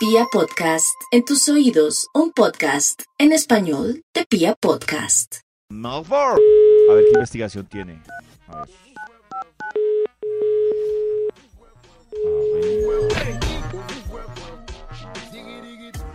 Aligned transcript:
Pia 0.00 0.24
Podcast, 0.32 0.98
en 1.10 1.26
tus 1.26 1.46
oídos, 1.50 2.08
un 2.14 2.32
podcast 2.32 3.02
en 3.18 3.32
español 3.32 4.02
de 4.14 4.24
Pia 4.24 4.54
Podcast. 4.58 5.40
Malfour. 5.68 6.40
A 6.90 6.94
ver 6.94 7.04
qué 7.04 7.10
investigación 7.12 7.66
tiene. 7.66 8.02
A 8.48 8.62
ver. 8.62 8.68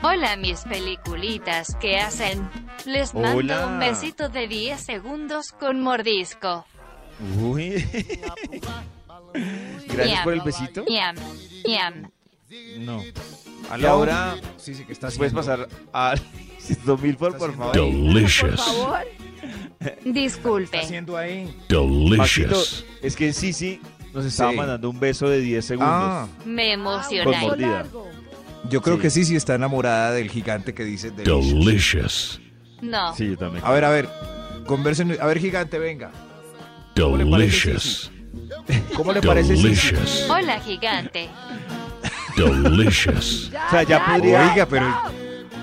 Hola 0.01 0.35
mis 0.37 0.61
peliculitas, 0.61 1.75
¿qué 1.79 1.97
hacen? 1.97 2.49
Les 2.85 3.13
mando 3.13 3.37
Hola. 3.37 3.67
un 3.67 3.77
besito 3.77 4.29
de 4.29 4.47
10 4.47 4.81
segundos 4.81 5.51
con 5.51 5.81
mordisco. 5.81 6.65
Uy. 7.39 7.85
Gracias 9.85 10.23
por 10.23 10.33
el 10.33 10.41
besito. 10.41 10.85
Yam, 10.87 11.15
yam. 11.67 12.14
No. 12.79 13.01
A 13.69 13.75
¿Qué 13.75 13.81
Laura, 13.81 14.35
Sí, 14.57 14.75
sí, 14.75 14.83
que 14.85 14.93
está 14.93 15.09
puedes 15.09 15.33
pasar 15.33 15.67
a 15.93 16.15
2000 16.85 17.15
por, 17.17 17.37
por 17.37 17.55
favor. 17.55 17.73
Delicious. 17.75 18.61
Disculpe. 20.05 20.77
haciendo 20.79 21.17
ahí? 21.17 21.45
Maxito, 21.69 21.83
Delicious. 21.87 22.85
es 23.01 23.15
que 23.15 23.33
sí, 23.33 23.53
sí, 23.53 23.81
nos 24.13 24.25
estaba 24.25 24.51
Sí. 24.51 24.57
mandando 24.57 24.89
un 24.89 24.99
beso 24.99 25.27
de 25.29 25.39
10 25.41 25.65
segundos. 25.65 25.91
Ah, 25.93 26.27
Me 26.45 26.75
Con 26.75 27.39
mordida. 27.39 27.85
yo 28.69 28.81
creo 28.81 28.95
Sí. 28.97 29.01
que 29.01 29.09
sí, 29.09 29.25
sí 29.25 29.35
está 29.35 29.55
enamorada 29.55 30.11
del 30.11 30.29
gigante 30.29 30.73
que 30.73 30.83
dice 30.83 31.11
delicious. 31.11 31.53
Delicious. 31.65 32.41
No. 32.81 33.15
Sí, 33.15 33.27
yo 33.29 33.37
también. 33.37 33.63
A 33.65 33.71
ver, 33.71 33.85
a 33.85 33.89
ver, 33.89 34.09
conversen. 34.67 35.17
A 35.19 35.25
ver, 35.25 35.39
gigante, 35.39 35.79
venga. 35.79 36.11
¿Cómo 36.95 37.17
le 37.17 37.25
parece, 37.25 37.69
Delicious. 37.69 38.11
¿Cómo 38.95 39.11
le 39.13 39.21
parece? 39.21 39.55
Sisi? 39.55 39.63
Delicious. 39.67 40.27
Hola 40.29 40.59
gigante. 40.61 41.29
Delicious. 42.35 43.51
o 43.67 43.69
sea, 43.71 43.83
ya 43.83 44.05
podría... 44.05 44.51
Oiga, 44.51 44.65
pero, 44.65 44.85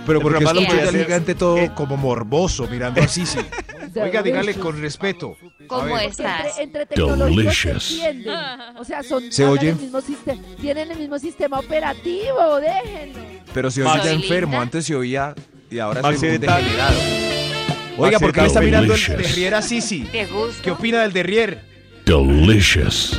pero 0.07 0.21
porque 0.21 0.39
programa 0.39 0.53
lo 0.53 0.61
escucha 0.61 0.67
podría 0.69 0.83
al 0.83 0.89
hacer- 0.89 1.05
gigante 1.07 1.35
todo 1.35 1.56
eh. 1.59 1.70
como 1.75 1.97
morboso 1.97 2.67
mirando 2.69 3.03
a 3.03 3.09
Sisi. 3.09 3.39
Oiga, 4.01 4.23
dígale 4.23 4.55
con 4.55 4.81
respeto. 4.81 5.37
¿Cómo 5.67 5.98
estás? 5.98 6.59
Entre, 6.59 6.87
se 6.87 7.03
Delicious. 7.03 7.91
entienden. 7.92 8.34
O 8.79 8.84
sea, 8.84 9.03
son, 9.03 9.31
Se 9.31 9.45
oye. 9.45 9.70
el 9.70 9.77
mismo 9.77 10.01
tienen 10.61 10.91
el 10.91 10.98
mismo 10.98 11.19
sistema 11.19 11.59
operativo, 11.59 12.59
déjenlo. 12.61 13.19
Pero 13.53 13.70
se 13.70 13.83
ya 13.83 14.12
enfermo, 14.12 14.61
antes 14.61 14.86
se 14.86 14.95
oía 14.95 15.34
y 15.70 15.79
ahora 15.79 16.01
Max 16.01 16.20
se 16.20 16.29
oye 16.29 16.39
degenerado. 16.39 16.98
Oiga, 17.98 18.19
¿por 18.19 18.33
qué 18.33 18.41
le 18.41 18.47
está 18.47 18.61
mirando 18.61 18.95
el 18.95 19.07
derrier 19.07 19.55
a 19.55 19.62
Sisi? 19.62 20.09
¿Qué 20.62 20.70
opina 20.70 21.03
del 21.03 21.12
derrier? 21.12 21.62
Delicious. 22.07 23.19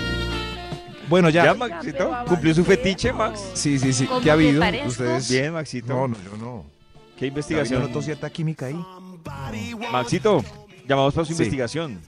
Bueno, 1.14 1.30
ya. 1.30 1.45
¿Ya, 1.45 1.53
Maxito? 1.53 2.11
¿Cumplió 2.28 2.56
su 2.56 2.66
fetiche, 2.66 3.14
Max? 3.14 3.39
Sí, 3.53 3.78
sí, 3.78 3.94
sí. 3.94 4.08
¿Cómo 4.08 4.19
¿Qué 4.19 4.31
ha 4.31 4.33
habido? 4.33 4.59
parezco? 4.59 4.88
Ustedes. 4.88 5.30
Bien, 5.30 5.53
Maxito. 5.53 5.94
No, 5.94 6.08
no, 6.08 6.16
yo 6.25 6.36
no. 6.39 6.66
¿Qué 7.20 7.28
Investigación. 7.28 7.83
notó 7.83 8.02
cierta 8.02 8.31
química 8.31 8.66
ahí. 8.66 8.80
Maxito, 9.92 10.44
llamamos 10.88 11.14
para 11.14 11.23
su 11.28 11.33
Sí. 11.33 11.38
investigación. 11.44 12.02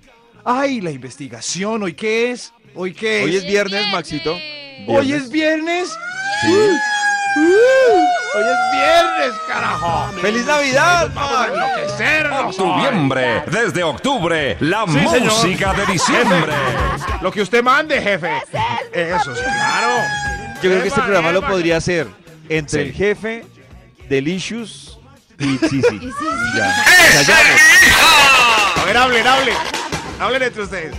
Ay, 0.43 0.81
la 0.81 0.89
investigación. 0.89 1.83
¿Hoy 1.83 1.93
qué 1.93 2.31
es? 2.31 2.51
¿Hoy 2.73 2.95
qué 2.95 3.19
es? 3.19 3.25
Hoy 3.25 3.35
es 3.35 3.43
viernes, 3.45 3.85
Maxito. 3.91 4.35
¿Hoy 4.87 5.13
es 5.13 5.29
viernes? 5.29 5.87
Sí. 6.41 6.47
¡Hoy 8.35 8.43
es 8.43 8.71
viernes, 8.73 9.41
carajo! 9.47 10.11
¡Feliz 10.21 10.45
Navidad, 10.45 11.09
Vamos 11.13 11.37
a 11.37 11.47
enloquecernos. 11.47 12.57
Noviembre. 12.59 13.43
Desde 13.47 13.83
octubre. 13.83 14.57
La 14.59 14.85
Sí, 14.87 14.93
señor. 15.07 15.21
música 15.33 15.73
de 15.73 15.85
diciembre. 15.85 16.53
Lo 17.21 17.31
que 17.31 17.41
usted 17.41 17.63
mande, 17.63 18.01
jefe. 18.01 18.41
Eso 18.93 19.35
sí, 19.35 19.41
claro. 19.41 19.87
Yo 20.61 20.69
creo 20.69 20.81
que 20.81 20.87
este 20.89 21.01
programa 21.01 21.31
lo 21.31 21.41
podría 21.41 21.77
hacer 21.77 22.07
entre 22.49 22.83
Sí. 22.83 22.87
el 22.89 22.93
jefe, 22.93 23.45
Delicious 24.09 24.99
y 25.39 25.57
Sisi. 25.57 25.95
Y 26.01 26.57
Ya. 26.57 26.85
O 27.19 27.23
sea, 27.23 27.37
ya, 27.43 28.81
A 28.81 28.85
ver, 28.85 28.97
hablen, 28.97 29.27
hablen. 29.27 29.55
Hablen 30.19 30.43
entre 30.43 30.63
ustedes. 30.63 30.95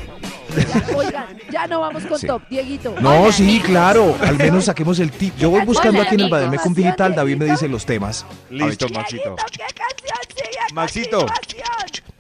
Ya, 0.57 0.97
oigan, 0.97 1.27
ya 1.51 1.67
no 1.67 1.81
vamos 1.81 2.05
con 2.07 2.19
Sí. 2.19 2.27
top, 2.27 2.43
Dieguito. 2.49 2.95
No, 3.01 3.31
sí, 3.33 3.43
amigos. 3.45 3.67
claro. 3.69 4.17
Al 4.21 4.37
menos 4.39 4.65
saquemos 4.65 4.99
el 4.99 5.11
tip. 5.11 5.37
Yo 5.39 5.51
voy 5.51 5.65
buscando 5.65 6.01
aquí 6.03 6.15
en 6.15 6.23
el. 6.23 6.31
Bademecum 6.31 6.75
Digital. 6.75 7.15
David 7.15 7.37
me 7.37 7.45
dice 7.47 7.69
los 7.69 7.85
temas. 7.87 8.25
Listo, 8.51 8.89
Maxito. 8.89 9.37
¿Qué 9.53 9.59
canción 9.75 10.19
sigue 10.35 10.59
a 10.71 10.75
Maxito. 10.75 11.27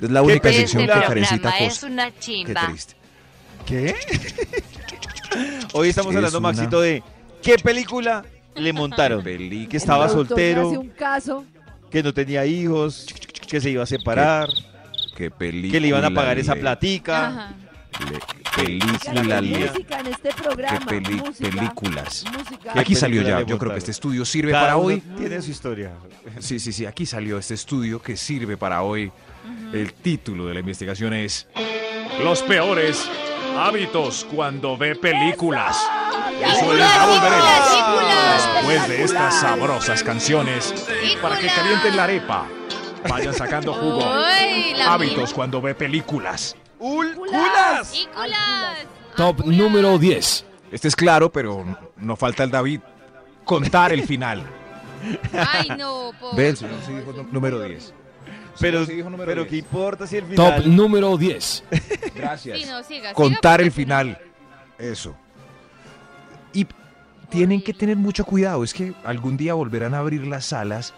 Es 0.00 0.10
la 0.10 0.22
única 0.22 0.52
sección 0.52 0.82
que 0.86 0.92
Karencita 0.92 1.50
es 1.58 1.82
una 1.82 2.10
Qué 2.10 2.18
chimba. 2.20 2.66
triste. 2.68 2.94
¿Qué? 3.64 3.94
Hoy 5.72 5.88
estamos 5.88 6.12
Es 6.12 6.16
hablando, 6.16 6.38
una- 6.38 6.48
Maxito, 6.52 6.80
de 6.80 7.02
qué 7.42 7.56
película 7.58 8.24
le 8.54 8.72
montaron. 8.72 9.22
Peli- 9.22 9.66
Que 9.66 9.76
estaba 9.76 10.08
soltero, 10.08 10.68
hace 10.68 10.78
un 10.78 10.88
caso. 10.90 11.44
que 11.90 12.02
no 12.02 12.12
tenía 12.14 12.46
hijos, 12.46 13.06
que 13.48 13.60
se 13.60 13.70
iba 13.70 13.82
a 13.82 13.86
separar, 13.86 14.48
Qué 15.16 15.30
película. 15.30 15.72
que 15.72 15.80
le 15.80 15.88
iban 15.88 16.04
a 16.04 16.10
pagar 16.10 16.38
esa 16.38 16.54
platica. 16.54 17.26
Ajá. 17.28 17.54
Le- 18.56 18.64
película. 18.64 19.20
Oigan, 19.20 19.44
hay 19.44 19.50
le- 19.50 19.70
música 19.70 20.00
en 20.00 20.06
este 20.06 20.28
Qué 20.28 20.42
programa. 20.42 20.86
peli- 20.86 21.14
música, 21.16 21.50
películas. 21.50 22.24
música. 22.36 22.72
¿Qué 22.72 22.80
Aquí 22.80 22.94
salió 22.94 23.22
ya. 23.22 23.42
Yo 23.42 23.58
creo 23.58 23.72
que 23.72 23.78
este 23.78 23.90
estudio 23.90 24.24
sirve 24.24 24.52
Cada 24.52 24.64
para 24.64 24.76
uno 24.76 24.86
hoy. 24.88 25.00
Tiene 25.16 25.42
su 25.42 25.50
historia. 25.50 25.92
Sí, 26.40 26.58
sí, 26.58 26.72
sí. 26.72 26.86
Aquí 26.86 27.06
salió 27.06 27.38
este 27.38 27.54
estudio 27.54 28.00
que 28.02 28.16
sirve 28.16 28.56
para 28.56 28.82
hoy. 28.82 29.10
El 29.72 29.92
título 29.92 30.46
de 30.46 30.54
la 30.54 30.60
investigación 30.60 31.12
es 31.14 31.46
Los 32.22 32.42
peores 32.42 33.08
hábitos 33.58 34.26
cuando 34.34 34.76
ve 34.76 34.96
películas. 34.96 35.76
Eso 36.42 36.66
volveremos. 36.66 37.56
Después 38.34 38.88
de 38.88 39.02
estas 39.04 39.40
sabrosas 39.40 40.02
canciones, 40.02 40.74
para 41.22 41.38
que 41.38 41.46
calienten 41.46 41.96
la 41.96 42.04
arepa, 42.04 42.46
vayan 43.08 43.32
sacando 43.34 43.72
jugo. 43.72 44.04
Hábitos 44.86 45.32
cuando 45.32 45.60
ve 45.62 45.74
películas. 45.74 46.56
¡Culas! 46.78 47.94
Top 49.16 49.44
número 49.44 49.98
10. 49.98 50.44
Este 50.72 50.88
es 50.88 50.96
claro, 50.96 51.30
pero 51.30 51.64
no 51.96 52.16
falta 52.16 52.44
el 52.44 52.50
David. 52.50 52.80
Contar 53.44 53.92
el 53.92 54.02
final. 54.02 54.44
Ay, 55.32 55.68
no, 55.78 56.12
Ven, 56.34 56.56
señor, 56.56 56.80
sí 56.84 56.92
dijo 56.92 57.12
número 57.30 57.60
10. 57.60 57.94
Pero, 58.58 58.86
Sí 58.86 58.94
dijo 58.94 59.10
número 59.10 59.28
pero 59.28 59.42
10. 59.42 59.50
¿qué 59.50 59.56
importa 59.58 60.06
si 60.06 60.16
el 60.16 60.34
Top 60.34 60.56
final... 60.56 60.76
número 60.76 61.16
10. 61.16 61.64
Gracias. 62.14 62.58
siga, 62.86 63.12
Contar 63.12 63.60
el 63.60 63.70
final. 63.70 64.18
Eso. 64.78 65.14
Y 66.52 66.66
tienen 67.28 67.62
que 67.62 67.74
tener 67.74 67.96
mucho 67.96 68.24
cuidado. 68.24 68.64
Es 68.64 68.72
que 68.72 68.94
algún 69.04 69.36
día 69.36 69.54
volverán 69.54 69.94
a 69.94 69.98
abrir 69.98 70.26
las 70.26 70.46
salas 70.46 70.94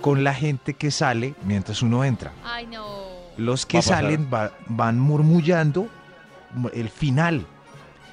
con 0.00 0.22
la 0.22 0.34
gente 0.34 0.74
que 0.74 0.90
sale 0.90 1.34
mientras 1.44 1.82
uno 1.82 2.04
entra. 2.04 2.32
Ay, 2.44 2.66
no. 2.66 3.11
Los 3.36 3.66
que 3.66 3.78
Va 3.78 3.82
salen 3.82 4.28
va- 4.32 4.52
van 4.66 4.98
murmullando 5.00 5.88
el 6.74 6.88
final. 6.90 7.46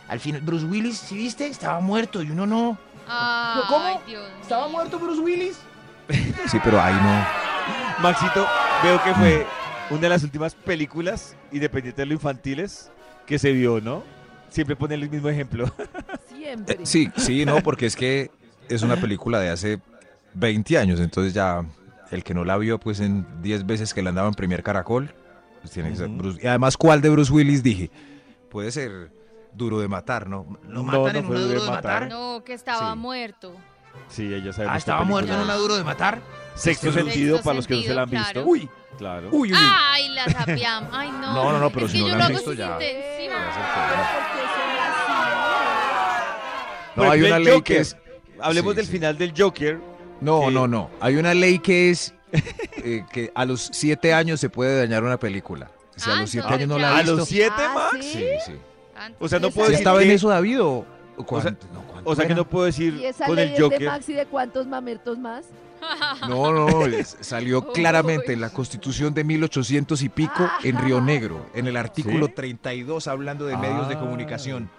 Al 0.08 0.20
final, 0.20 0.42
Bruce 0.42 0.66
Willis, 0.66 0.98
¿sí 0.98 1.16
viste? 1.16 1.48
Estaba 1.48 1.80
muerto 1.82 2.22
y 2.24 2.32
uno 2.32 2.46
no. 2.48 2.78
¿Cómo? 3.68 4.02
¿Estaba 4.42 4.68
muerto 4.68 4.98
Bruce 5.00 5.22
Willis? 5.22 5.60
Sí, 6.50 6.58
pero 6.64 6.82
ahí 6.82 6.94
no. 6.96 8.02
Maxito, 8.02 8.48
veo 8.84 9.04
que 9.04 9.14
fue 9.14 9.46
una 9.90 10.02
de 10.02 10.10
las 10.10 10.24
últimas 10.24 10.56
películas, 10.56 11.36
independiente 11.52 12.02
de 12.02 12.06
lo 12.08 12.14
infantiles, 12.14 12.90
que 13.26 13.38
se 13.38 13.52
vio, 13.52 13.82
¿no? 13.82 14.04
Siempre 14.50 14.76
pone 14.76 14.96
el 14.96 15.10
mismo 15.10 15.30
ejemplo. 15.30 15.72
Siempre. 16.28 16.76
Eh, 16.80 16.86
sí, 16.86 17.12
sí, 17.18 17.46
no, 17.46 17.62
porque 17.62 17.86
es 17.86 17.96
que 17.96 18.32
es 18.70 18.82
una 18.82 18.96
película 18.96 19.40
de 19.40 19.50
hace 19.50 19.80
20 20.34 20.78
años, 20.80 21.00
entonces 21.00 21.34
ya 21.34 21.64
el 22.12 22.24
que 22.24 22.34
no 22.34 22.44
la 22.46 22.58
vio, 22.58 22.80
pues 22.80 23.00
en 23.00 23.26
10 23.42 23.66
veces 23.66 23.94
que 23.94 24.02
la 24.02 24.10
andaba 24.10 24.28
en 24.28 24.34
Premier 24.34 24.64
Caracol, 24.64 25.14
pues 25.62 25.72
tiene 25.74 25.90
que 25.92 25.96
ser. 25.98 26.08
Bruce. 26.10 26.40
Y 26.44 26.48
además, 26.48 26.78
¿cuál 26.78 27.02
de 27.02 27.10
Bruce 27.10 27.32
Willis 27.32 27.62
dije? 27.64 27.92
Puede 28.50 28.72
ser 28.72 29.12
duro 29.54 29.80
de 29.80 29.88
matar, 29.88 30.28
¿no? 30.28 30.46
¿Lo 30.68 30.70
No, 30.70 30.84
matan 30.84 31.14
no 31.14 31.20
en 31.20 31.26
fue 31.26 31.36
una 31.36 31.46
duro 31.46 31.62
de 31.64 31.70
matar. 31.70 32.04
matar? 32.04 32.10
No, 32.10 32.44
que 32.44 32.54
estaba 32.54 32.94
Sí. 32.94 32.98
muerto. 33.00 33.54
Sí, 34.08 34.34
ella 34.34 34.54
sabe. 34.54 34.70
Ah, 34.72 34.78
estaba 34.78 35.04
muerto 35.04 35.34
en 35.34 35.40
una 35.40 35.56
duro 35.56 35.76
de 35.76 35.84
matar. 35.84 36.20
Sexto 36.56 36.92
Sexto 36.92 37.04
sentido, 37.12 37.42
para 37.42 37.56
los 37.56 37.68
que 37.68 37.76
no 37.76 37.82
se 37.82 37.94
la 37.94 38.04
han 38.04 38.10
visto. 38.10 38.44
Uy, 38.46 38.70
Claro. 38.98 39.30
uy, 39.32 39.52
uy. 39.52 39.54
uy. 39.54 39.60
Ay, 39.60 40.10
la 40.10 40.26
sapiam. 40.30 40.88
Ay, 40.92 41.10
no. 41.12 41.34
No, 41.34 41.52
no, 41.54 41.60
no, 41.60 41.70
pero 41.70 41.86
Es 41.88 41.92
si 41.92 42.02
no 42.02 42.16
la 42.16 42.26
han 42.26 42.32
visto 42.32 42.54
ya. 42.54 42.74
intención. 42.74 43.40
Ya 43.40 43.54
se 43.54 43.60
Pero 43.60 43.74
fue. 43.74 43.96
¿por 44.14 44.24
qué 44.32 44.42
son 44.48 44.70
Por 46.96 47.06
No, 47.06 47.12
hay 47.12 47.22
una 47.24 47.40
ley 47.40 47.48
Joker. 47.54 47.64
que 47.64 47.78
es... 47.82 47.98
Hablemos 48.42 48.72
Sí, 48.74 48.78
del 48.78 48.86
sí. 48.86 48.92
final 48.94 49.18
del 49.18 49.34
Joker. 49.38 49.80
No, 50.22 50.42
que- 50.48 50.52
no, 50.52 50.68
no. 50.68 50.90
Hay 51.00 51.16
una 51.18 51.34
ley 51.34 51.60
que 51.60 51.90
es 51.90 52.14
eh, 52.84 53.04
que 53.12 53.32
a 53.34 53.46
los 53.46 53.70
7 53.74 54.14
años 54.14 54.40
se 54.40 54.50
puede 54.50 54.78
dañar 54.80 55.04
una 55.04 55.18
película. 55.18 55.72
Si 55.96 56.10
a 56.10 56.14
Ah, 56.14 56.22
los 56.22 56.30
7 56.30 56.46
entonces 56.48 56.58
años 56.66 56.70
no 56.70 56.80
la 56.80 56.96
ha 56.96 57.00
¿A 57.00 57.04
los 57.04 57.28
siete, 57.28 57.54
Ah, 57.58 57.90
Max? 57.94 58.06
¿sí? 58.06 58.26
Sí. 58.46 58.54
O 59.20 59.28
sea, 59.28 59.40
no 59.40 59.50
puedo 59.52 59.68
¿Sí 59.68 59.72
decir 59.74 59.76
estaba 59.82 60.02
en 60.02 60.08
que- 60.10 60.14
eso, 60.16 60.30
David? 60.30 60.62
¿O 60.62 60.68
o 60.70 60.86
O 61.18 61.42
sea, 61.42 61.52
cuánto? 61.52 61.68
No, 61.74 61.82
¿cuánto 61.84 62.10
O 62.10 62.16
sea 62.16 62.28
que 62.28 62.36
no 62.36 62.48
puedo 62.48 62.66
decir 62.66 62.94
¿Y 62.96 63.06
esa 63.06 63.26
con 63.26 63.36
ley 63.36 63.48
el 63.48 63.52
es 63.54 63.58
de 63.58 63.64
Joker. 63.64 63.86
Maxi 63.88 64.14
de 64.14 64.26
cuántos 64.26 64.68
mamertos 64.68 65.18
más? 65.18 65.46
No, 66.28 66.52
no, 66.54 66.86
es- 66.86 67.18
salió 67.22 67.60
Uy. 67.68 67.74
claramente 67.74 68.34
en 68.34 68.42
la 68.42 68.50
Constitución 68.52 69.14
de 69.14 69.24
1800 69.24 70.02
y 70.02 70.10
pico 70.10 70.50
en 70.64 70.78
Río 70.78 71.02
Negro, 71.02 71.46
en 71.54 71.68
el 71.68 71.76
artículo 71.78 72.28
¿Sí? 72.28 72.34
32 72.36 73.08
hablando 73.08 73.46
de 73.46 73.58
medios 73.58 73.88
de 73.90 73.96
Ah. 73.96 74.00
comunicación. 74.00 74.70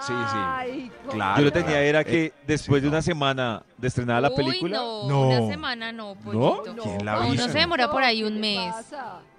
Sí, 0.00 0.12
sí. 0.12 0.36
Ay, 0.36 0.90
Claro. 1.10 1.38
Yo 1.38 1.44
lo 1.44 1.52
tenía, 1.52 1.80
era 1.80 2.00
Eh, 2.00 2.04
que 2.04 2.32
después 2.46 2.80
sí, 2.80 2.84
de 2.84 2.90
no. 2.90 2.96
una 2.96 3.02
semana 3.02 3.62
de 3.76 3.88
estrenada 3.88 4.20
la 4.22 4.30
Uy, 4.30 4.36
película, 4.36 4.78
no, 4.78 5.08
No. 5.08 5.28
una 5.28 5.46
semana 5.50 5.92
no, 5.92 6.14
pollito. 6.16 6.74
¿Quién 6.82 7.04
la 7.04 7.14
No, 7.16 7.20
visto? 7.30 7.44
uno 7.44 7.52
se 7.52 7.58
demora 7.58 7.90
por 7.90 8.02
ahí 8.02 8.18
¿qué 8.20 8.24
un 8.26 8.40
mes. 8.40 8.74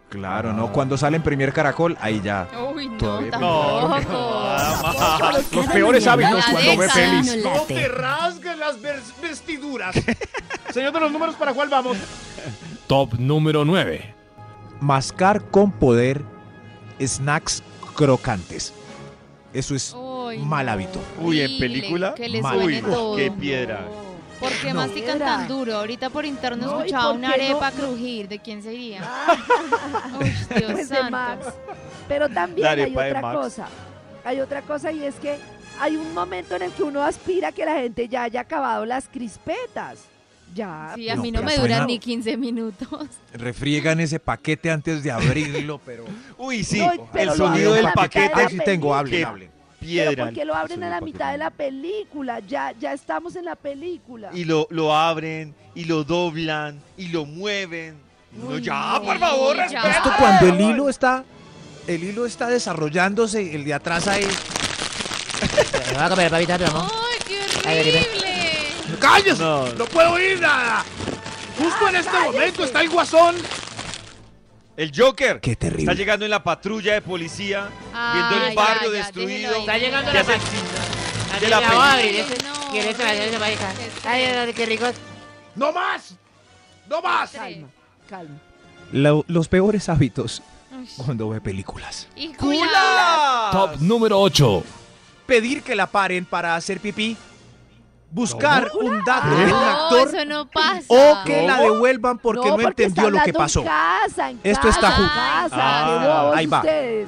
Claro, 0.09 0.53
¿no? 0.53 0.71
Cuando 0.71 0.97
sale 0.97 1.17
en 1.17 1.23
Premier 1.23 1.51
Caracol, 1.51 1.97
ahí 1.99 2.21
ya. 2.23 2.47
Uy, 2.73 2.87
no, 2.87 2.97
Todavía- 2.97 3.31
tampoco. 3.31 4.45
Los 5.55 5.65
peores 5.67 6.07
hábitos 6.07 6.35
La 6.37 6.51
cuando 6.51 6.59
ve 6.59 6.77
década. 6.77 6.93
pelis. 6.93 7.43
No 7.43 7.53
late. 7.55 7.87
rasgues 7.89 8.57
las 8.57 8.77
vestiduras. 9.21 9.95
Señor 10.71 10.93
de 10.93 10.99
los 10.99 11.11
números, 11.11 11.35
¿para 11.35 11.53
cuál 11.53 11.69
vamos? 11.69 11.97
Top 12.87 13.13
número 13.17 13.65
9. 13.65 14.13
Mascar 14.79 15.43
con 15.49 15.71
poder 15.71 16.21
snacks 17.03 17.63
crocantes. 17.95 18.73
Eso 19.53 19.73
es 19.75 19.93
Uy, 20.39 20.45
mal 20.45 20.69
hábito. 20.69 20.99
Uy, 21.19 21.41
¿en 21.41 21.57
película? 21.59 22.13
Que 22.15 22.29
les 22.29 22.41
Mal. 22.41 22.59
suene 22.59 22.77
Uy, 22.77 22.81
todo. 22.93 23.15
qué 23.15 23.31
piedra. 23.31 23.87
¿Por 24.39 24.51
qué 24.51 24.73
No. 24.73 24.81
mastican 24.81 25.17
tan 25.19 25.47
duro? 25.47 25.77
Ahorita 25.77 26.09
por 26.09 26.25
interno 26.25 26.65
No, 26.65 26.71
¿y 26.79 26.87
escuchaba 26.87 27.11
una 27.13 27.29
no? 27.29 27.33
arepa 27.33 27.71
crujir. 27.71 28.27
¿De 28.27 28.39
quién 28.39 28.61
sería? 28.61 29.01
Uy, 30.19 30.29
Dios 30.57 30.71
Pues 30.73 30.89
de. 30.89 31.09
Max. 31.09 31.47
Pero 32.07 32.29
también 32.29 32.67
hay 32.67 32.91
de 32.91 32.97
otra 32.97 33.21
cosa. 33.21 33.67
Hay 34.23 34.39
otra 34.39 34.61
cosa 34.61 34.91
y 34.91 35.03
es 35.03 35.15
que 35.15 35.37
hay 35.79 35.95
un 35.95 36.13
momento 36.13 36.55
en 36.55 36.63
el 36.63 36.71
que 36.71 36.83
uno 36.83 37.01
aspira 37.03 37.49
a 37.49 37.51
que 37.51 37.65
la 37.65 37.75
gente 37.75 38.07
ya 38.07 38.23
haya 38.23 38.41
acabado 38.41 38.85
las 38.85 39.07
crispetas. 39.07 39.99
Ya. 40.53 40.91
Sí, 40.95 41.09
a 41.09 41.15
No, 41.15 41.21
mí 41.23 41.31
no 41.31 41.41
me 41.41 41.57
duran 41.57 41.87
ni 41.87 41.99
15 41.99 42.37
minutos. 42.37 43.07
Refriegan 43.33 43.99
ese 43.99 44.19
paquete 44.19 44.69
antes 44.71 45.03
de 45.03 45.11
abrirlo, 45.11 45.79
pero. 45.85 46.05
Uy, 46.37 46.63
sí, 46.63 46.79
No, 46.79 46.91
el 46.91 46.99
pero 47.11 47.35
sonido 47.35 47.73
del 47.73 47.85
de 47.87 47.91
paquete, 47.91 48.31
Ahí 48.33 48.47
sí 48.49 48.59
tengo, 48.63 48.93
hablen, 48.95 49.19
Qué 49.19 49.25
Pero 49.85 50.09
piedra. 50.09 50.25
¿por 50.25 50.33
qué 50.33 50.45
lo 50.45 50.55
abren 50.55 50.83
a 50.83 50.89
la 50.89 50.99
porque 50.99 51.13
mitad 51.13 51.31
de 51.31 51.37
la 51.37 51.49
película? 51.49 52.39
Ya, 52.39 52.73
ya 52.79 52.93
estamos 52.93 53.35
en 53.35 53.45
la 53.45 53.55
película. 53.55 54.29
Y 54.33 54.43
lo, 54.45 54.67
lo 54.71 54.95
abren, 54.95 55.53
y 55.75 55.85
lo 55.85 56.03
doblan, 56.03 56.79
y 56.97 57.07
lo 57.09 57.25
mueven. 57.25 57.95
No, 58.33 58.57
ya, 58.57 58.93
no. 58.99 59.03
por 59.03 59.19
favor, 59.19 59.55
Ya. 59.55 59.63
respeta. 59.63 59.89
Esto 59.91 60.11
cuando 60.17 60.47
el 60.47 60.61
hilo 60.61 60.89
está. 60.89 61.23
El 61.87 62.03
hilo 62.03 62.25
está 62.25 62.47
desarrollándose, 62.47 63.55
el 63.55 63.63
de 63.63 63.73
atrás 63.73 64.07
ahí. 64.07 64.25
Me 65.91 65.97
va 65.97 66.05
a 66.05 66.09
comer 66.09 66.31
papita, 66.31 66.57
pero 66.57 66.71
no. 66.73 66.81
¡Ay, 66.81 67.17
qué 67.27 67.39
horrible! 67.69 68.97
¡Cállese! 68.99 69.41
No. 69.43 69.67
No, 69.73 69.85
puedo 69.85 70.13
oír 70.13 70.39
nada. 70.39 70.83
Justo 71.57 71.87
en 71.89 71.95
este 71.95 72.19
momento 72.19 72.63
está 72.63 72.81
el 72.81 72.89
guasón. 72.89 73.35
El 74.77 74.91
Joker 74.95 75.39
Qué 75.39 75.55
terrible. 75.55 75.83
está 75.83 75.93
llegando 75.93 76.25
en 76.25 76.31
la 76.31 76.43
patrulla 76.43 76.93
de 76.93 77.01
policía, 77.01 77.69
viendo 78.13 78.45
el 78.45 78.55
barrio 78.55 78.91
ya, 78.91 78.97
destruido. 78.97 79.55
Está 79.55 79.77
llegando 79.77 80.11
la 80.11 80.23
se- 80.23 80.33
pa- 80.33 81.39
de 81.39 81.49
la 81.49 81.57
Ay, 84.03 84.53
qué 84.53 84.65
rico. 84.65 84.85
¡No 85.55 85.71
más! 85.71 86.15
¡No 86.89 87.01
más! 87.01 87.31
Calma, 87.31 87.67
calma. 88.09 88.35
Lo- 88.91 89.23
los 89.27 89.47
peores 89.47 89.87
hábitos 89.89 90.41
cuando 90.97 91.29
ve 91.29 91.39
películas. 91.41 92.07
¡Cula! 92.37 93.49
Top 93.51 93.77
número 93.79 94.19
8. 94.19 94.63
Pedir 95.25 95.63
que 95.63 95.73
la 95.75 95.87
paren 95.87 96.25
para 96.25 96.55
hacer 96.55 96.79
pipí. 96.79 97.15
Buscar 98.15 98.71
un 98.81 99.03
dato 99.05 99.29
de 99.35 99.43
un 99.43 99.49
No, 99.49 99.57
actor 99.59 100.07
eso 100.15 100.25
no 100.25 100.47
pasa. 100.49 100.85
o 100.87 101.23
que 101.25 101.45
la 101.45 101.59
devuelvan 101.59 102.17
porque 102.17 102.47
no, 102.49 102.55
porque 102.55 102.83
entendió 102.85 103.09
lo 103.09 103.21
que 103.23 103.33
pasó. 103.33 103.59
En 103.59 103.65
casa, 103.67 104.29
en 104.31 104.39
Esto 104.43 104.69
está 104.69 104.81
casa, 104.89 104.97
en 104.97 105.03
ju- 105.03 105.13
casa. 105.13 105.55
Ah, 105.59 106.31
ahí 106.33 106.45
va. 106.47 106.57
ustedes. 106.59 107.07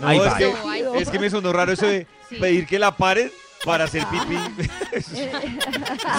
No, 0.00 0.06
Ahí 0.08 0.18
es, 0.18 0.24
va. 0.24 0.36
que, 0.36 0.52
No, 0.64 0.70
ahí 0.70 0.82
es 1.02 1.10
que 1.10 1.18
me 1.18 1.30
sonó 1.30 1.52
raro 1.52 1.72
eso 1.72 1.86
de 1.86 2.06
Sí. 2.28 2.36
pedir 2.36 2.66
que 2.66 2.78
la 2.78 2.96
paren 2.96 3.30
para 3.64 3.84
hacer 3.84 4.04
pipí. 4.06 4.36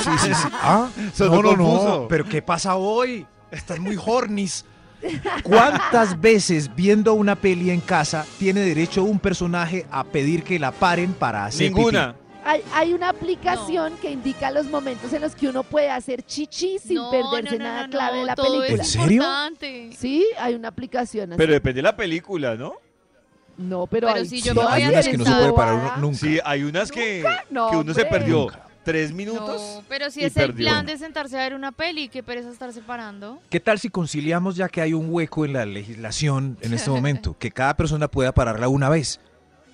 Sí, 0.04 0.12
sí, 0.22 0.34
sí. 0.34 0.48
Ah, 0.54 0.90
no, 1.20 1.42
no, 1.42 1.56
no. 1.56 2.06
Pero 2.10 2.26
¿qué 2.26 2.42
pasa 2.42 2.76
hoy? 2.76 3.26
Están 3.52 3.82
muy 3.82 3.98
hornis. 4.04 4.66
¿Cuántas 5.44 6.20
veces 6.20 6.74
viendo 6.76 7.14
una 7.14 7.36
peli 7.36 7.70
en 7.72 7.80
casa 7.82 8.26
tiene 8.40 8.62
derecho 8.62 9.04
un 9.04 9.20
personaje 9.20 9.86
a 9.92 10.04
pedir 10.04 10.44
que 10.44 10.60
la 10.60 10.72
paren 10.72 11.14
para 11.14 11.46
hacer 11.46 11.72
Ninguna. 11.72 12.16
Hay, 12.48 12.64
hay 12.74 12.94
una 12.94 13.10
aplicación 13.10 13.94
que 14.02 14.10
indica 14.10 14.50
los 14.52 14.68
momentos 14.68 15.12
en 15.12 15.22
los 15.22 15.36
que 15.36 15.50
uno 15.50 15.64
puede 15.64 15.90
hacer 15.90 16.24
chichi 16.24 16.80
sin 16.80 16.96
No, 16.96 17.12
perderse 17.12 17.58
no, 17.58 17.64
no, 17.66 17.70
nada 17.72 17.88
no, 17.88 17.92
clave 17.92 18.14
no, 18.16 18.20
de 18.22 18.26
la 18.26 18.36
todo 18.36 18.46
película. 18.62 18.84
es 18.84 18.96
¿En 18.96 19.02
serio? 19.02 19.16
importante. 19.24 19.90
Sí, 19.98 20.26
hay 20.40 20.56
una 20.56 20.70
aplicación 20.70 21.34
así. 21.34 21.38
Pero 21.38 21.52
depende 21.54 21.78
de 21.80 21.84
la 21.84 21.96
película, 21.98 22.56
¿no? 22.56 22.76
no, 23.58 23.88
pero, 23.88 24.08
Pero 24.08 24.20
hay 24.20 24.28
si 24.30 24.42
yo 24.42 24.54
me 24.54 24.62
todas 24.62 24.76
voy 24.76 24.82
Hay 24.82 24.88
a 24.88 24.90
unas 24.92 25.08
que 25.08 25.18
no 25.18 25.26
se 25.26 25.32
puede 25.32 25.54
parar 25.54 25.74
uno 25.76 25.98
nunca. 25.98 26.18
Sí, 26.20 26.40
hay 26.46 26.64
unas 26.64 26.92
que, 26.92 27.26
No, 27.50 27.70
que 27.72 27.78
uno 27.78 27.94
se 27.94 28.06
perdió 28.06 28.40
Nunca. 28.44 28.68
tres 28.84 29.12
minutos. 29.12 29.62
No, 29.78 29.84
pero 29.90 30.10
si 30.12 30.22
y 30.22 30.26
es 30.26 30.38
el 30.38 30.54
plan 30.54 30.86
de 30.86 30.98
sentarse 30.98 31.38
a 31.38 31.42
ver 31.44 31.54
una 31.56 31.72
peli, 31.74 32.08
qué 32.08 32.24
pereza 32.24 32.50
estar 32.52 32.72
separando. 32.72 33.42
¿Qué 33.50 33.60
tal 33.60 33.80
si 33.80 33.90
conciliamos 33.90 34.56
ya 34.56 34.70
que 34.70 34.80
hay 34.82 34.94
un 34.94 35.08
hueco 35.10 35.44
en 35.44 35.54
la 35.54 35.66
legislación 35.66 36.58
en 36.62 36.74
este 36.74 36.90
momento? 36.92 37.36
Que 37.40 37.52
cada 37.52 37.76
persona 37.76 38.08
pueda 38.08 38.32
pararla 38.32 38.70
una 38.70 38.88
vez. 38.90 39.20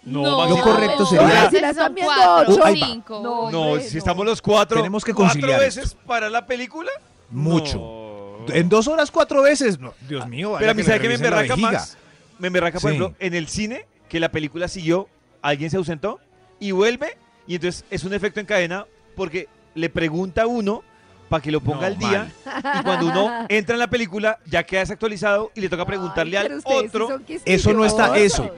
No, 0.06 0.38
Maxito. 0.38 0.58
Lo 0.58 0.64
correcto 0.74 1.06
sería- 1.06 1.50
si 1.50 1.56
están 1.58 1.94
viendo 1.96 2.14
cuatro 2.14 2.54
ocho. 2.54 2.62
o 2.62 2.66
Ahí 2.66 2.80
va. 2.80 2.88
cinco. 2.88 3.20
No, 3.24 3.52
No, 3.52 3.80
si 3.80 3.94
no. 3.94 3.98
estamos 4.00 4.26
los 4.26 4.42
cuatro, 4.42 4.78
Tenemos 4.78 5.04
que 5.06 5.14
cuatro 5.14 5.34
conciliar 5.34 5.60
veces 5.60 5.84
esto. 5.86 6.00
para 6.06 6.30
la 6.30 6.46
película. 6.46 6.92
Mucho. 7.30 7.78
No. 8.48 8.54
En 8.54 8.68
dos 8.68 8.88
horas, 8.88 9.10
cuatro 9.12 9.42
veces. 9.42 9.80
No, 9.80 9.94
Dios 10.08 10.28
mío. 10.28 10.52
vaya 10.52 10.60
Pero 10.60 10.72
a 10.72 10.74
mí, 10.74 10.82
que 10.82 10.88
¿sabe 10.88 11.00
qué 11.00 11.08
me 11.08 11.14
emberraca 11.16 11.56
más? 11.56 11.98
Me 12.40 12.48
emberraca, 12.48 12.80
por 12.80 12.92
Sí. 12.92 12.98
ejemplo, 12.98 13.16
en 13.20 13.34
el 13.34 13.48
cine, 13.48 13.86
que 14.10 14.20
la 14.20 14.30
película 14.30 14.68
siguió, 14.68 15.08
alguien 15.42 15.70
se 15.70 15.78
ausentó 15.78 16.20
y 16.60 16.72
vuelve, 16.72 17.18
y 17.48 17.56
entonces 17.56 17.86
es 17.90 18.04
un 18.04 18.14
efecto 18.14 18.40
en 18.42 18.46
cadena 18.46 18.86
porque 19.16 19.48
le 19.76 19.90
pregunta 19.90 20.44
a 20.44 20.48
uno 20.48 20.84
para 21.30 21.42
que 21.42 21.52
lo 21.52 21.62
ponga 21.62 21.82
No, 21.82 21.86
al 21.88 21.98
día, 21.98 22.32
y 22.80 22.84
cuando 22.84 23.08
uno 23.08 23.46
entra 23.50 23.76
en 23.76 23.80
la 23.80 23.88
película 23.88 24.38
ya 24.46 24.64
queda 24.64 24.82
desactualizado 24.82 25.52
y 25.56 25.62
le 25.62 25.70
toca 25.70 25.86
preguntarle 25.86 26.38
Ay, 26.38 26.48
al 26.48 26.62
sí 26.62 26.68
otro. 26.68 27.08
son 27.08 27.24
Eso 27.46 27.74
no 27.74 27.86
está- 27.86 28.18
eso. 28.18 28.52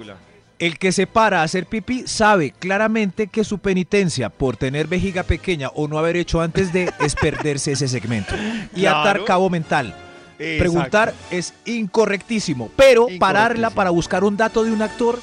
El 0.58 0.78
que 0.80 0.92
se 0.92 1.06
para 1.06 1.42
a 1.42 1.44
hacer 1.44 1.66
pipí 1.66 2.04
sabe 2.08 2.52
claramente 2.52 3.28
que 3.28 3.44
su 3.44 3.60
penitencia 3.60 4.30
por 4.30 4.56
tener 4.56 4.88
vejiga 4.88 5.24
pequeña 5.24 5.70
o 5.76 5.88
no 5.88 6.00
haber 6.00 6.16
hecho 6.16 6.42
antes 6.42 6.72
de 6.72 6.92
es 7.00 7.16
perderse 7.22 7.74
ese 7.74 7.88
segmento. 7.88 8.36
Y 8.74 8.82
Claro. 8.82 9.00
atar 9.00 9.26
cabo 9.26 9.50
mental. 9.50 9.94
Exacto. 10.38 10.60
Preguntar 10.60 11.14
es 11.32 11.54
incorrectísimo, 11.66 12.70
pero 12.76 13.08
pararla 13.20 13.70
para 13.70 13.90
buscar 13.90 14.24
un 14.24 14.36
dato 14.38 14.64
de 14.64 14.72
un 14.72 14.82
actor, 14.82 15.20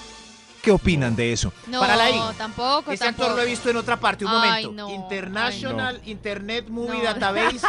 ¿qué 0.62 0.70
opinan 0.70 1.14
de 1.16 1.32
eso? 1.32 1.52
No, 1.66 1.80
Párala 1.80 2.04
ahí. 2.04 2.20
tampoco, 2.38 2.92
Ese 2.92 3.04
tampoco. 3.04 3.24
actor 3.24 3.36
lo 3.36 3.42
he 3.42 3.46
visto 3.50 3.68
en 3.68 3.76
otra 3.76 3.98
parte, 3.98 4.24
un 4.24 4.30
Ay, 4.30 4.64
momento. 4.66 4.72
no, 4.72 4.94
International 4.94 6.00
Internet 6.04 6.68
Movie 6.68 6.98
No. 6.98 7.04
Database. 7.04 7.52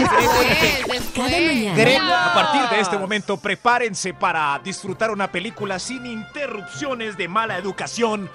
Después, 0.00 0.86
después. 0.86 1.02
Cada 1.14 1.28
mañana. 1.28 1.76
Gremio. 1.76 2.14
A 2.14 2.34
partir 2.34 2.62
de 2.70 2.80
este 2.80 2.96
momento, 2.98 3.36
prepárense 3.36 4.14
para 4.14 4.60
disfrutar 4.62 5.10
una 5.10 5.30
película 5.30 5.78
sin 5.78 6.06
interrupciones 6.06 7.16
de 7.16 7.28
mala 7.28 7.58
educación 7.58 8.30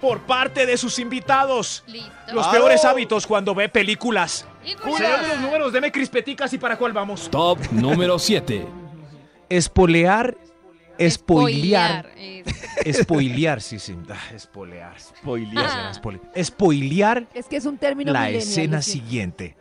por 0.00 0.20
parte 0.20 0.64
de 0.66 0.76
sus 0.78 0.98
invitados. 0.98 1.82
Listo. 1.86 2.10
Los 2.32 2.46
peores 2.48 2.84
hábitos 2.84 3.26
cuando 3.26 3.54
ve 3.54 3.68
películas. 3.68 4.46
Y 4.64 4.70
Señor 4.70 5.20
de 5.22 5.28
los 5.28 5.38
números, 5.40 5.72
deme 5.72 5.90
crispeticas 5.92 6.52
y 6.52 6.58
para 6.58 6.76
cuál 6.76 6.92
vamos. 6.92 7.28
Top 7.30 7.58
número 7.72 8.18
7. 8.18 8.66
Espolear, 9.48 10.36
spoilear, 11.08 12.10
spoilear, 12.92 13.60
sí, 13.60 13.78
sí, 13.78 13.96
ah, 14.10 14.34
espolear. 14.34 14.94
Spoilear. 15.00 15.66
Ah. 15.66 15.92
Spoilear 16.42 17.26
Es 17.34 17.46
que 17.46 17.56
es 17.56 17.66
un 17.66 17.78
término 17.78 18.12
la 18.12 18.30
escena 18.30 18.82
siguiente 18.82 19.56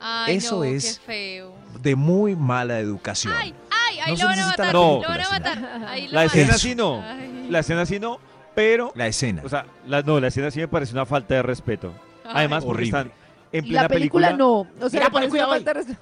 Ay, 0.00 0.36
Eso 0.36 0.56
no, 0.56 0.64
es- 0.64 0.98
Qué 0.98 1.06
feo. 1.06 1.54
de 1.80 1.96
muy 1.96 2.36
mala 2.36 2.78
educación. 2.78 3.32
Ay, 3.38 3.54
ay, 3.70 3.98
ahí 4.00 4.12
No 4.12 4.18
lo 4.18 4.24
van 4.26 4.38
a 4.38 4.46
matar. 4.48 4.66
la 4.66 4.72
No. 4.72 4.80
Lo 4.80 5.00
van 5.00 5.10
a 5.10 5.14
película, 5.28 5.38
matar. 5.38 5.88
Ahí 5.88 6.06
lo 6.08 6.12
La 6.12 6.24
escena 6.24 6.50
Eso. 6.50 6.58
sí 6.58 6.74
no. 6.74 7.02
Ay. 7.02 7.46
La 7.48 7.58
escena 7.60 7.86
sí 7.86 7.98
no, 8.00 8.20
pero, 8.54 8.92
La 8.94 9.06
escena. 9.06 9.40
o 9.44 9.48
sea, 9.48 9.64
la, 9.86 10.02
no, 10.02 10.20
la 10.20 10.28
escena 10.28 10.50
sí 10.50 10.60
me 10.60 10.68
parece 10.68 10.92
una 10.92 11.06
falta 11.06 11.34
de 11.34 11.42
respeto. 11.42 11.94
Además, 12.26 12.64
porque 12.64 12.82
Horrible. 12.82 12.98
están 12.98 13.12
en 13.52 13.64
plena 13.64 13.82
la 13.82 13.88
película, 13.88 14.32
no. 14.34 14.50
O 14.60 14.66
sea, 14.90 15.00
Mira, 15.00 15.04
me 15.04 15.10
pone 15.10 15.12
parece 15.12 15.30
cuidado 15.30 15.48
una 15.48 15.56
ahí. 15.56 15.64
falta 15.64 15.70
de 15.72 15.84
respeto. 15.86 16.00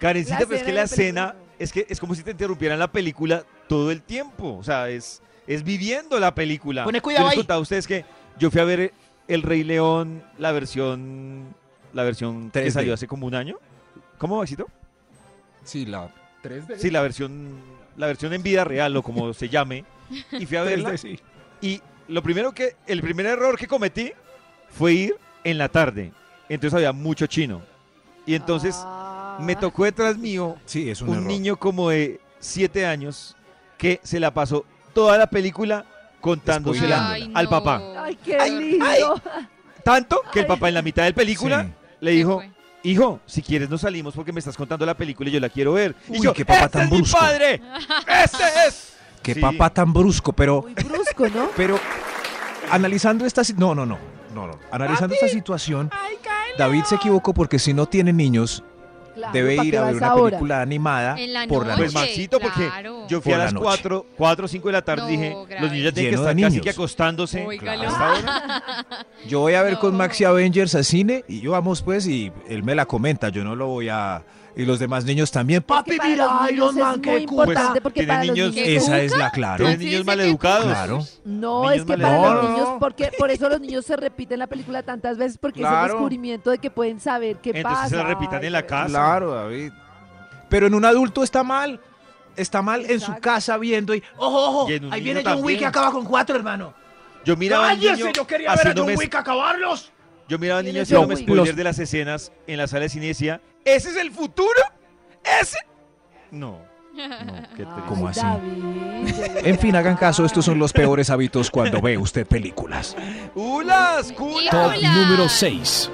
Karencita, 0.00 0.40
La 0.40 0.46
pero 0.46 0.56
es 0.56 0.62
que 0.64 0.72
la 0.72 0.82
la 0.82 0.88
película. 0.88 1.04
escena 1.04 1.34
es 1.58 1.72
que 1.72 1.86
es 1.88 2.00
como 2.00 2.14
si 2.16 2.22
te 2.24 2.32
interrumpieran 2.32 2.78
la 2.80 2.90
película 2.90 3.44
todo 3.68 3.90
el 3.90 4.02
tiempo. 4.02 4.56
O 4.56 4.62
sea, 4.62 4.88
es, 4.88 5.22
es 5.46 5.62
viviendo 5.62 6.18
la 6.18 6.34
película. 6.34 6.84
Pone 6.84 7.00
cuidado 7.00 7.28
ahí. 7.28 7.44
a 7.46 7.58
ustedes 7.58 7.86
que 7.86 8.04
yo 8.38 8.50
fui 8.50 8.60
a 8.60 8.64
ver 8.64 8.92
El 9.28 9.42
Rey 9.42 9.64
León, 9.64 10.22
la 10.38 10.52
versión 10.52 11.54
la 11.92 12.02
versión 12.04 12.50
que 12.50 12.66
3D. 12.66 12.70
salió 12.70 12.94
hace 12.94 13.06
como 13.06 13.26
un 13.26 13.34
año. 13.34 13.58
¿Cómo, 14.18 14.38
Maxito? 14.38 14.66
Sí, 15.64 15.86
la 15.86 16.12
3D. 16.42 16.76
Sí, 16.76 16.90
la 16.90 17.00
versión 17.02 17.60
la 17.96 18.06
versión 18.06 18.32
en 18.34 18.42
vida 18.42 18.64
real 18.64 18.94
o 18.96 19.02
como 19.02 19.32
se 19.32 19.48
llame. 19.48 19.84
Y 20.32 20.46
fui 20.46 20.56
a 20.56 20.62
verla. 20.64 20.90
3D, 20.92 20.96
sí. 20.96 21.20
Y 21.62 21.80
lo 22.08 22.22
primero 22.22 22.52
que, 22.52 22.76
el 22.86 23.00
primer 23.00 23.26
error 23.26 23.58
que 23.58 23.66
cometí 23.66 24.12
fue 24.68 24.92
ir 24.92 25.16
en 25.44 25.58
la 25.58 25.68
tarde. 25.68 26.12
Entonces 26.48 26.74
había 26.74 26.92
mucho 26.92 27.26
chino. 27.26 27.62
Y 28.26 28.34
entonces 28.34 28.76
Ah. 28.78 29.38
me 29.40 29.54
tocó 29.56 29.84
detrás 29.84 30.16
mío 30.18 30.56
Sí, 30.64 30.90
es 30.90 31.00
un, 31.00 31.10
un, 31.10 31.26
niño 31.26 31.56
como 31.56 31.90
de 31.90 32.20
7 32.40 32.86
años 32.86 33.35
que 33.78 34.00
se 34.02 34.20
la 34.20 34.32
pasó 34.32 34.64
toda 34.94 35.18
la 35.18 35.28
película 35.28 35.84
contándosela 36.20 37.10
Ay, 37.12 37.30
al 37.34 37.44
no. 37.44 37.50
papá. 37.50 37.82
Ay, 37.98 38.16
qué 38.24 38.38
lindo. 38.50 39.20
Tanto 39.84 40.22
que 40.32 40.40
el 40.40 40.46
papá 40.46 40.68
en 40.68 40.74
la 40.74 40.82
mitad 40.82 41.04
del 41.04 41.14
película 41.14 41.64
Sí. 41.64 41.70
le 42.00 42.10
dijo, 42.12 42.36
fue. 42.36 42.50
hijo, 42.82 43.20
si 43.26 43.42
quieres 43.42 43.70
nos 43.70 43.82
salimos 43.82 44.14
porque 44.14 44.32
me 44.32 44.40
estás 44.40 44.56
contando 44.56 44.84
la 44.86 44.94
película 44.94 45.28
y 45.28 45.32
yo 45.32 45.40
la 45.40 45.48
quiero 45.48 45.74
ver. 45.74 45.94
y 46.08 46.12
Uy, 46.12 46.20
yo, 46.22 46.32
qué 46.34 46.44
papá 46.44 46.64
"Este 46.64 46.78
tan 46.78 46.82
es 46.86 46.90
mi 46.90 46.96
brusco". 46.98 47.18
padre! 47.18 47.62
¡Este 48.24 48.44
es! 48.66 48.92
Qué 49.22 49.34
Sí. 49.34 49.40
papá 49.40 49.70
tan 49.70 49.92
brusco, 49.92 50.32
pero, 50.32 50.62
Muy 50.62 50.74
brusco, 50.74 51.28
¿no? 51.28 51.48
pero 51.56 51.78
analizando 52.70 53.26
esta 53.26 53.42
si- 53.44 53.54
no, 53.54 53.74
no, 53.74 53.84
no, 53.86 53.98
no, 54.34 54.46
no. 54.46 54.58
Analizando 54.70 55.14
esta 55.14 55.28
situación, 55.28 55.90
David 56.58 56.84
se 56.84 56.94
equivocó 56.96 57.34
porque 57.34 57.58
si 57.58 57.74
no 57.74 57.86
tiene 57.86 58.12
niños, 58.12 58.62
Claro, 59.16 59.32
debe 59.32 59.56
¿para 59.56 59.66
ir 59.68 59.78
a 59.78 59.84
ver 59.86 59.96
una 59.96 60.06
ahora? 60.06 60.24
película 60.30 60.60
animada 60.62 61.18
En 61.18 61.32
la 61.32 61.46
por 61.48 61.66
la 61.66 61.72
noche. 61.72 61.82
Pues. 61.84 61.94
Maxito, 61.94 62.38
porque 62.38 62.66
claro. 62.68 63.06
yo 63.08 63.20
fui 63.20 63.32
Por 63.32 63.34
a 63.34 63.38
la 63.38 63.44
las 63.44 63.54
noche. 63.54 63.64
4, 63.64 64.06
4 64.16 64.48
5 64.48 64.68
de 64.68 64.72
la 64.72 64.82
tarde 64.82 65.02
No, 65.02 65.08
y 65.08 65.16
dije, 65.16 65.34
grave. 65.48 65.60
los 65.62 65.72
niños 65.72 65.94
tienen 65.94 66.10
que 66.10 66.14
estar 66.16 66.34
casi 66.34 66.42
niños. 66.50 66.62
que 66.62 66.70
acostándose. 66.70 67.40
A 67.46 67.52
esta 67.54 68.12
hora. 68.12 68.96
Yo 69.26 69.40
voy 69.40 69.54
a 69.54 69.62
ver 69.62 69.78
con 69.78 69.92
No. 69.92 69.98
Maxi 69.98 70.24
Avengers 70.24 70.74
al 70.74 70.84
cine 70.84 71.24
y 71.28 71.40
yo 71.40 71.52
vamos 71.52 71.82
pues 71.82 72.06
y 72.06 72.30
él 72.48 72.62
me 72.62 72.74
la 72.74 72.86
comenta, 72.86 73.30
yo 73.30 73.42
no 73.44 73.56
lo 73.56 73.66
voy 73.68 73.88
a... 73.88 74.22
Y 74.58 74.64
los 74.64 74.78
demás 74.78 75.04
niños 75.04 75.30
también. 75.30 75.62
Papi, 75.62 75.98
para 75.98 76.08
mira, 76.08 76.26
los 76.40 76.50
Iron 76.50 76.74
Man, 76.78 77.00
qué 77.02 77.26
cool. 77.26 77.44
Pues, 77.44 77.58
porque 77.82 78.00
tienen 78.06 78.08
para 78.16 78.24
los 78.24 78.36
niños- 78.36 78.54
Esa 78.56 79.00
es- 79.02 79.14
la 79.16 79.30
claro. 79.30 79.58
Tienen 79.66 79.78
Sí, 79.80 79.84
niños 79.86 80.04
maleducados. 80.06 80.64
Claro. 80.64 81.04
No, 81.26 81.60
Niños 81.64 81.76
es 81.76 81.84
que 81.84 81.98
para 81.98 82.18
los 82.34 82.50
niños, 82.50 82.68
porque 82.80 83.10
por 83.18 83.30
eso 83.30 83.48
los 83.50 83.60
niños 83.60 83.84
se 83.84 83.96
repiten 83.96 84.38
la 84.38 84.46
película 84.46 84.82
tantas 84.82 85.18
veces, 85.18 85.36
porque 85.36 85.60
es 85.62 85.68
el 85.68 85.82
descubrimiento 85.88 86.50
de 86.50 86.58
que 86.58 86.70
pueden 86.70 87.00
saber 87.00 87.36
qué 87.36 87.50
Entonces 87.50 87.78
pasa. 87.80 87.88
se 87.90 87.96
la 87.96 88.04
repitan 88.04 88.42
en 88.44 88.52
la 88.52 88.62
casa. 88.64 88.88
Claro, 88.88 89.32
David. 89.34 89.72
Pero 90.48 90.66
en 90.68 90.74
un 90.74 90.84
adulto 90.86 91.22
está 91.22 91.42
mal. 91.42 91.78
Está 92.34 92.60
mal 92.62 92.84
en 92.90 93.00
su 93.00 93.14
casa 93.18 93.56
viendo 93.58 93.94
y... 93.94 94.02
Ojo, 94.18 94.62
ojo. 94.62 94.68
Ahí 94.90 95.00
viene 95.02 95.22
John 95.24 95.42
Wick 95.42 95.58
que 95.58 95.66
acaba 95.66 95.90
con 95.90 96.04
cuatro, 96.04 96.34
hermano. 96.36 96.72
Yo 97.24 97.36
miraba 97.36 97.70
al 97.70 97.78
niño 97.78 97.90
¡Cállese! 97.92 98.12
Yo 98.14 98.26
quería 98.26 98.54
ver 98.54 98.68
a 98.68 98.74
John 98.76 98.88
Wick 98.96 99.14
acabarlos. 99.14 99.90
Yo 100.28 100.38
miraba 100.38 100.60
al 100.60 100.66
¿Quién 100.70 100.84
niño 100.84 101.00
Wick? 101.02 101.18
spoiler 101.18 101.54
de 101.54 101.64
las 101.64 101.78
escenas 101.78 102.32
en 102.46 102.58
la 102.58 102.66
sala 102.68 102.82
de 102.82 102.88
cine 102.90 103.06
y 103.06 103.08
decía, 103.08 103.40
¿ese 103.66 103.90
es 103.90 103.96
el 103.96 104.10
futuro? 104.12 104.60
¿Ese? 105.40 105.58
No. 106.30 106.58
No, 106.94 107.08
qué 107.54 107.62
Ay, 107.62 107.66
triste. 107.66 107.82
¿Cómo 107.88 108.08
así? 108.08 108.20
En 109.44 109.58
fin, 109.58 109.76
hagan 109.76 109.96
caso, 109.96 110.24
estos 110.24 110.46
son 110.46 110.58
los 110.58 110.72
peores 110.72 111.10
hábitos 111.10 111.50
cuando 111.50 111.82
ve 111.82 111.98
usted 111.98 112.26
películas. 112.26 112.96
¡Ulas! 113.34 114.12
culas! 114.12 114.50
Top 114.50 114.72
Hola. 114.74 114.92
número 114.94 115.28
6. 115.28 115.90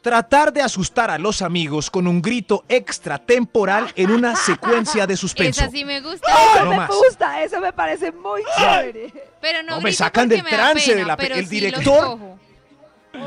Tratar 0.00 0.52
de 0.52 0.62
asustar 0.62 1.10
a 1.10 1.18
los 1.18 1.42
amigos 1.42 1.90
con 1.90 2.06
un 2.06 2.22
grito 2.22 2.64
extratemporal 2.68 3.92
en 3.96 4.10
una 4.10 4.34
secuencia 4.36 5.06
de 5.06 5.16
suspenso. 5.16 5.62
Esa 5.62 5.70
sí 5.70 5.84
me 5.84 6.00
gusta. 6.00 6.26
Eso 6.54 6.64
No 6.64 6.70
me 6.70 6.76
más. 6.76 6.88
gusta, 6.90 7.42
eso 7.42 7.60
me 7.60 7.72
parece 7.74 8.10
muy 8.12 8.42
chévere. 8.56 9.12
Pero 9.42 9.62
no, 9.62 9.76
No, 9.76 9.80
me 9.82 9.92
sacan 9.92 10.28
del 10.28 10.42
me 10.42 10.50
trance 10.50 10.86
pena, 10.90 10.98
de 11.00 11.04
la 11.06 11.16
pe- 11.18 11.38
el 11.38 11.46
sí 11.46 11.60
director-. 11.60 12.18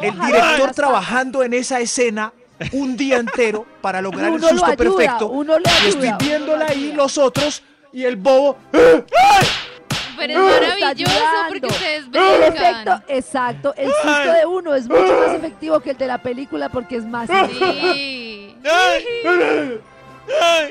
El 0.02 0.20
director 0.20 0.72
trabajando 0.72 1.44
en 1.44 1.54
esa 1.54 1.80
escena 1.80 2.34
un 2.72 2.98
día 2.98 3.18
entero 3.18 3.66
para 3.82 4.02
lograr 4.02 4.26
el 4.30 4.34
Uno 4.36 4.48
susto 4.50 4.66
ayuda, 4.66 4.78
perfecto. 4.78 5.28
uno 5.30 5.54
y 5.60 5.88
estoy 5.90 6.12
viéndola 6.20 6.56
uno 6.56 6.64
lo 6.66 6.70
ahí 6.72 6.84
ayuda. 6.86 6.96
los 6.96 7.18
otros 7.18 7.64
y 7.94 8.04
el 8.04 8.16
bobo. 8.16 8.58
Pero 8.72 10.34
es 10.50 10.62
maravilloso 10.62 11.14
porque 11.50 11.68
ustedes 11.68 12.04
El 12.06 12.10
brincan. 12.10 12.42
efecto, 12.44 13.02
exacto, 13.08 13.74
el 13.78 13.92
susto 13.92 14.34
de 14.34 14.46
uno 14.48 14.74
es 14.76 14.88
mucho 14.90 15.14
más 15.26 15.36
efectivo 15.36 15.80
que 15.80 15.92
el 15.92 15.98
de 15.98 16.08
la 16.08 16.18
película 16.18 16.70
porque 16.70 16.96
es 16.98 17.06
más 17.06 17.30
Sí. 17.30 18.56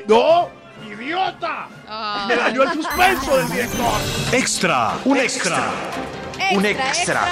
¡No! 0.07 0.49
¡Idiota! 0.91 1.69
Me 2.29 2.37
dañó 2.37 2.63
el 2.65 2.73
suspenso 2.73 3.37
del 3.39 3.51
director. 3.51 3.93
Extra. 4.33 4.93
Un 5.05 5.17
extra. 5.19 5.63
Un 6.53 6.67
extra. 6.67 7.23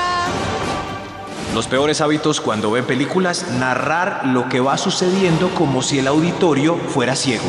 Los 1.55 1.69
peores 1.69 2.01
hábitos 2.01 2.41
cuando 2.41 2.71
ve 2.73 2.83
películas, 2.83 3.47
narrar 3.53 4.27
lo 4.27 4.49
que 4.49 4.59
va 4.61 4.77
sucediendo 4.77 5.51
como 5.55 5.83
si 5.83 6.01
el 6.01 6.09
auditorio 6.09 6.77
fuera 6.77 7.15
ciego. 7.15 7.45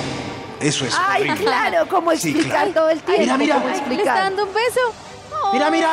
Eso 0.59 0.85
es 0.85 0.95
Ay, 0.97 1.23
horrible. 1.23 1.43
claro, 1.43 1.87
como 1.87 2.11
Sí, 2.11 2.29
explicar 2.29 2.71
claro. 2.71 2.71
todo 2.73 2.89
el 2.91 2.99
tiempo. 3.01 3.21
mira, 3.21 3.37
mira. 3.37 3.63
Ay, 3.73 3.83
¿Le 3.89 3.95
está 3.95 4.13
dando 4.15 4.43
un 4.45 4.53
beso? 4.53 4.79
Mira, 5.53 5.69
mira, 5.71 5.89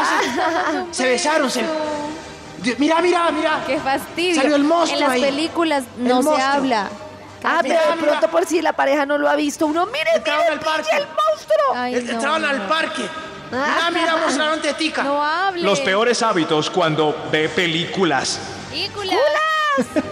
se, 0.90 0.94
se 1.02 1.08
besaron, 1.08 1.50
se... 1.50 1.64
Mira, 2.78 3.00
mira, 3.00 3.30
mira. 3.32 3.64
Qué 3.66 3.78
fastidio. 3.80 4.36
Salió 4.40 4.56
el 4.56 4.64
monstruo 4.64 4.94
En 4.94 5.00
las 5.00 5.10
ahí. 5.14 5.20
películas 5.22 5.84
El 5.98 6.04
no 6.08 6.18
se 6.22 6.28
monstruo. 6.28 6.46
habla. 6.52 6.88
Ah, 7.44 7.58
pero 7.62 7.74
Mira, 7.74 7.80
de 7.90 7.96
mira. 7.96 8.08
pronto 8.08 8.28
por 8.30 8.46
si 8.46 8.62
la 8.62 8.72
pareja 8.74 9.04
no 9.04 9.18
lo 9.18 9.28
ha 9.28 9.34
visto, 9.34 9.66
uno, 9.66 9.86
mire, 9.86 10.04
Entraron 10.14 10.42
mire, 10.44 10.52
al 10.54 10.60
parque. 10.60 10.90
el 10.96 11.06
monstruo. 11.06 11.74
Ay, 11.74 11.92
no, 11.94 12.12
Entraban 12.12 12.42
no, 12.42 12.48
al 12.48 12.58
no. 12.58 12.68
parque. 12.68 13.02
Mira, 13.52 13.90
mira, 13.92 14.16
mostraron 14.16 14.60
tetica. 14.62 15.02
No 15.04 15.22
hable. 15.22 15.62
Los 15.62 15.80
peores 15.80 16.22
hábitos 16.22 16.70
cuando 16.70 17.14
ve 17.30 17.48
películas. 17.50 18.40
Película. 18.70 19.12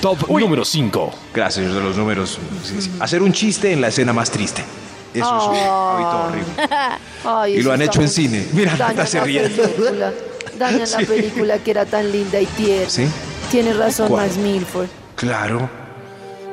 Top 0.00 0.28
número 0.30 0.64
5. 0.64 1.14
Gracias, 1.34 1.64
señor 1.66 1.82
de 1.82 1.88
los 1.88 1.96
números. 1.96 2.38
Sí, 2.64 2.80
sí. 2.80 2.92
Hacer 3.00 3.20
un 3.22 3.32
chiste 3.32 3.72
en 3.72 3.80
la 3.80 3.88
escena 3.88 4.12
más 4.12 4.30
triste. 4.30 4.64
Eso 5.12 5.36
es 5.36 5.44
un 5.44 5.56
hábito 5.56 6.24
horrible. 6.28 6.68
Ay, 7.24 7.54
Y 7.56 7.62
lo 7.62 7.72
han 7.72 7.82
hecho 7.82 8.00
en 8.00 8.08
cine. 8.08 8.46
Mira, 8.52 8.76
Nata 8.76 9.04
se 9.06 9.20
ríe. 9.20 9.48
película. 9.48 10.12
Dañan 10.56 10.86
Sí. 10.86 10.94
la 11.00 11.06
película 11.08 11.58
que 11.58 11.70
era 11.72 11.84
tan 11.86 12.12
linda 12.12 12.40
y 12.40 12.46
tierna. 12.46 12.88
¿Sí? 12.88 13.08
Tiene 13.50 13.72
razón 13.72 14.08
¿Cuál? 14.08 14.26
Max 14.26 14.36
Milford. 14.38 14.86
Claro. 15.16 15.68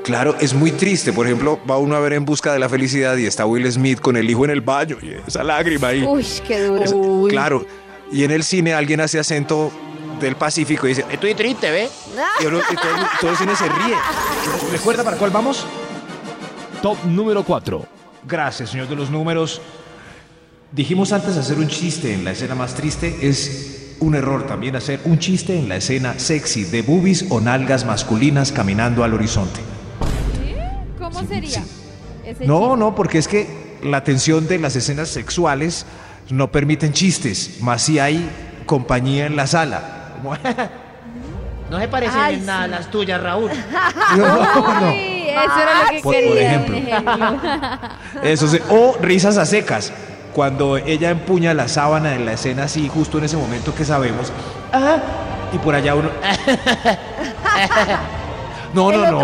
Claro, 0.06 0.36
es 0.40 0.54
muy 0.54 0.72
triste. 0.72 1.12
Por 1.12 1.26
ejemplo, 1.26 1.60
va 1.70 1.78
uno 1.80 1.96
a 1.96 2.00
ver 2.00 2.14
En 2.14 2.26
Busca 2.26 2.54
de 2.54 2.60
la 2.60 2.70
Felicidad 2.70 3.18
y 3.18 3.26
está 3.26 3.46
Will 3.46 3.70
Smith 3.72 4.00
con 4.00 4.16
el 4.16 4.30
hijo 4.30 4.46
en 4.46 4.52
el 4.52 4.62
baño 4.62 4.98
y 5.02 5.16
esa 5.28 5.44
lágrima 5.44 5.88
ahí. 5.88 6.04
Uy, 6.04 6.26
qué 6.48 6.62
duro. 6.64 6.84
Es- 6.84 6.94
Uy. 6.94 7.32
Claro. 7.32 7.66
Y 8.12 8.24
en 8.24 8.30
el 8.32 8.44
cine 8.44 8.74
alguien 8.76 9.02
hace 9.02 9.18
acento 9.18 9.72
del 10.22 10.36
Pacífico 10.36 10.86
y 10.86 10.90
dice, 10.90 11.06
Estoy 11.12 11.34
triste, 11.34 11.72
¿ve? 11.72 11.90
y, 12.40 12.46
uno- 12.46 12.60
y 12.72 12.76
todo, 12.76 12.92
todo 13.20 13.32
el 13.32 13.38
cine 13.38 13.56
se 13.56 13.68
ríe. 13.68 13.96
¿Recuerda 14.72 15.04
para 15.04 15.18
cuál 15.18 15.32
vamos? 15.32 15.66
Top 16.84 16.98
número 17.06 17.44
4. 17.44 17.84
Gracias, 18.28 18.70
señor 18.70 18.88
de 18.88 18.96
los 18.96 19.10
números. 19.10 19.60
Dijimos 20.72 21.14
antes 21.14 21.36
hacer 21.36 21.58
un 21.58 21.68
chiste 21.68 22.14
en 22.14 22.24
la 22.24 22.32
escena 22.32 22.54
más 22.54 22.76
triste 22.76 23.18
es 23.22 23.96
un 24.02 24.14
error 24.14 24.46
también 24.46 24.76
hacer 24.76 25.00
un 25.06 25.18
chiste 25.20 25.58
en 25.58 25.70
la 25.70 25.78
escena 25.78 26.20
sexy 26.20 26.66
de 26.66 26.82
boobies 26.82 27.26
o 27.30 27.40
nalgas 27.40 27.86
masculinas 27.86 28.52
caminando 28.52 29.04
al 29.04 29.14
horizonte. 29.14 29.62
¿Cómo 31.28 31.42
sería? 31.42 31.64
ese 32.26 32.46
No, 32.46 32.60
chiste? 32.62 32.78
no, 32.78 32.96
porque 32.96 33.18
es 33.18 33.28
que 33.28 33.78
la 33.84 34.04
tensión 34.04 34.48
de 34.48 34.60
las 34.60 34.76
escenas 34.76 35.10
sexuales 35.10 35.86
no 36.30 36.52
permiten 36.52 36.94
chistes, 36.94 37.58
más 37.62 37.84
si 37.84 38.00
hay 38.00 38.30
compañía 38.66 39.26
en 39.28 39.36
la 39.36 39.48
sala. 39.48 39.82
No 41.68 41.80
se 41.80 41.88
parecen 41.88 42.20
Ay, 42.20 42.36
en 42.36 42.46
nada 42.46 42.66
sí. 42.66 42.70
las 42.70 42.92
tuyas, 42.92 43.20
Raúl. 43.22 43.50
No, 44.18 44.28
no. 44.28 44.88
Uy, 44.90 45.30
eso 45.30 45.60
era 45.60 45.84
lo 45.84 45.90
que 45.90 45.96
Por- 45.96 46.02
por 46.04 46.14
quería. 46.14 46.46
ejemplo. 46.54 46.78
un 46.78 46.88
ejemplo. 46.88 47.40
Eso 48.24 48.48
sí. 48.48 48.60
O 48.70 48.96
risas 49.02 49.38
a 49.38 49.48
secas. 49.48 49.92
Cuando 50.34 50.78
ella 50.78 51.10
empuña 51.10 51.56
la 51.56 51.68
sábana 51.68 52.14
en 52.14 52.24
la 52.28 52.34
escena 52.34 52.66
así, 52.66 52.88
justo 52.88 53.18
en 53.18 53.24
ese 53.24 53.36
momento 53.36 53.74
que 53.74 53.84
sabemos. 53.84 54.32
Y 55.54 55.58
por 55.58 55.74
allá 55.74 55.96
uno. 55.96 56.10
No, 58.74 58.92
no, 58.92 58.98
otro 59.00 59.12
no. 59.12 59.20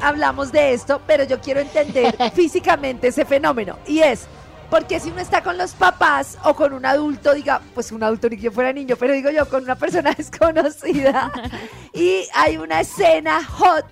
Hablamos 0.00 0.52
de 0.52 0.72
esto, 0.72 1.00
pero 1.06 1.24
yo 1.24 1.40
quiero 1.40 1.60
entender 1.60 2.16
físicamente 2.34 3.08
ese 3.08 3.24
fenómeno. 3.24 3.78
Y 3.86 4.00
es, 4.00 4.26
porque 4.70 5.00
si 5.00 5.10
uno 5.10 5.20
está 5.20 5.42
con 5.42 5.58
los 5.58 5.72
papás 5.72 6.38
o 6.44 6.54
con 6.54 6.72
un 6.72 6.86
adulto, 6.86 7.34
diga, 7.34 7.60
pues 7.74 7.90
un 7.92 8.02
adulto 8.02 8.28
ni 8.28 8.36
que 8.36 8.42
yo 8.42 8.52
fuera 8.52 8.72
niño, 8.72 8.96
pero 8.96 9.12
digo 9.12 9.30
yo, 9.30 9.48
con 9.48 9.64
una 9.64 9.76
persona 9.76 10.12
desconocida, 10.16 11.32
y 11.92 12.26
hay 12.34 12.56
una 12.56 12.80
escena 12.80 13.44
hot, 13.44 13.86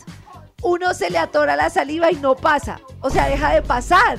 uno 0.62 0.94
se 0.94 1.10
le 1.10 1.18
atora 1.18 1.56
la 1.56 1.70
saliva 1.70 2.10
y 2.10 2.16
no 2.16 2.34
pasa. 2.34 2.80
O 3.00 3.10
sea, 3.10 3.28
deja 3.28 3.52
de 3.54 3.62
pasar. 3.62 4.18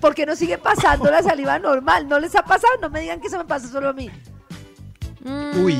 Porque 0.00 0.24
no 0.24 0.36
sigue 0.36 0.56
pasando 0.56 1.10
la 1.10 1.22
saliva 1.22 1.58
normal. 1.58 2.08
¿No 2.08 2.18
les 2.18 2.34
ha 2.34 2.42
pasado? 2.44 2.72
No 2.80 2.88
me 2.88 3.00
digan 3.00 3.20
que 3.20 3.26
eso 3.26 3.36
me 3.36 3.44
pasa 3.44 3.68
solo 3.68 3.90
a 3.90 3.92
mí. 3.92 4.10
Mm, 5.20 5.64
Uy. 5.64 5.76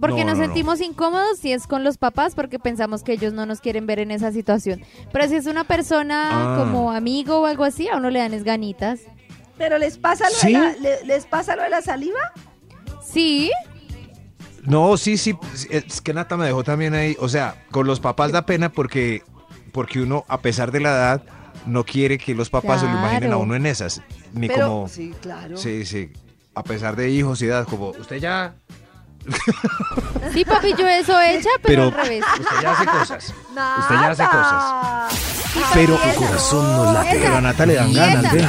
Porque 0.00 0.24
No, 0.24 0.30
nos 0.30 0.38
no, 0.38 0.40
no. 0.40 0.44
sentimos 0.46 0.80
incómodos 0.80 1.38
si 1.38 1.52
es 1.52 1.66
con 1.66 1.82
los 1.84 1.98
papás 1.98 2.34
porque 2.34 2.58
pensamos 2.58 3.02
que 3.02 3.12
ellos 3.12 3.32
no 3.32 3.46
nos 3.46 3.60
quieren 3.60 3.86
ver 3.86 3.98
en 3.98 4.10
esa 4.10 4.30
situación. 4.32 4.80
Pero 5.12 5.26
si 5.28 5.34
es 5.36 5.46
una 5.46 5.64
persona 5.64 6.28
Ah. 6.30 6.56
como 6.58 6.92
amigo 6.92 7.40
o 7.40 7.46
algo 7.46 7.64
así, 7.64 7.88
a 7.88 7.96
uno 7.96 8.10
le 8.10 8.20
dan 8.20 8.32
es 8.34 8.44
ganitas. 8.44 9.00
¿Pero 9.56 9.78
les 9.78 9.98
pasa 9.98 10.28
lo, 10.30 10.36
¿Sí? 10.36 10.46
de, 10.52 10.52
la, 10.52 10.72
le- 10.74 11.04
les 11.04 11.26
pasa 11.26 11.56
lo 11.56 11.62
de 11.62 11.70
la 11.70 11.82
saliva? 11.82 12.20
Sí, 13.04 13.50
No, 14.64 14.96
sí, 14.98 15.16
sí. 15.16 15.34
Es 15.70 16.00
que 16.02 16.12
Nata 16.12 16.36
me 16.36 16.44
dejó 16.44 16.62
también 16.62 16.92
ahí. 16.94 17.16
O 17.20 17.28
sea, 17.28 17.64
con 17.70 17.86
los 17.86 18.00
papás 18.00 18.32
da 18.32 18.44
pena 18.44 18.70
porque, 18.70 19.22
porque 19.72 20.00
uno, 20.02 20.24
a 20.28 20.40
pesar 20.42 20.72
de 20.72 20.80
la 20.80 20.90
edad, 20.90 21.22
no 21.64 21.84
quiere 21.84 22.18
que 22.18 22.34
los 22.34 22.50
papás 22.50 22.80
se 22.80 22.86
lo 22.86 22.92
imaginen 22.92 23.32
a 23.32 23.38
uno 23.38 23.54
en 23.54 23.64
esas. 23.66 24.02
Ni 24.34 24.46
Pero, 24.48 24.66
como. 24.68 24.88
sí, 24.88 25.14
claro. 25.22 25.56
Sí, 25.56 25.86
sí. 25.86 26.10
A 26.54 26.62
pesar 26.64 26.96
de 26.96 27.08
hijos 27.10 27.40
y 27.40 27.46
edad, 27.46 27.66
como 27.66 27.90
usted 27.90 28.16
ya. 28.18 28.56
sí, 30.32 30.44
papi, 30.44 30.74
yo 30.78 30.86
eso 30.86 31.20
hecha, 31.20 31.48
pero, 31.62 31.90
Pero- 31.90 32.00
al 32.00 32.06
revés. 32.06 32.24
Usted 32.40 32.56
ya 32.62 32.72
hace 32.72 32.86
cosas. 32.86 33.34
Nada. 33.54 33.76
Usted 33.80 33.94
ya 33.94 34.10
hace 34.10 34.24
cosas. 34.24 35.12
Sí, 35.52 35.60
Pero 35.74 35.96
tu 35.96 36.14
corazón 36.20 36.76
no 36.76 36.92
late. 36.92 37.10
Esa. 37.10 37.20
Pero 37.20 37.36
a 37.36 37.40
Nata 37.40 37.66
le 37.66 37.74
dan 37.74 37.90
Y 37.90 37.94
ganas, 37.94 38.32
ve. 38.32 38.48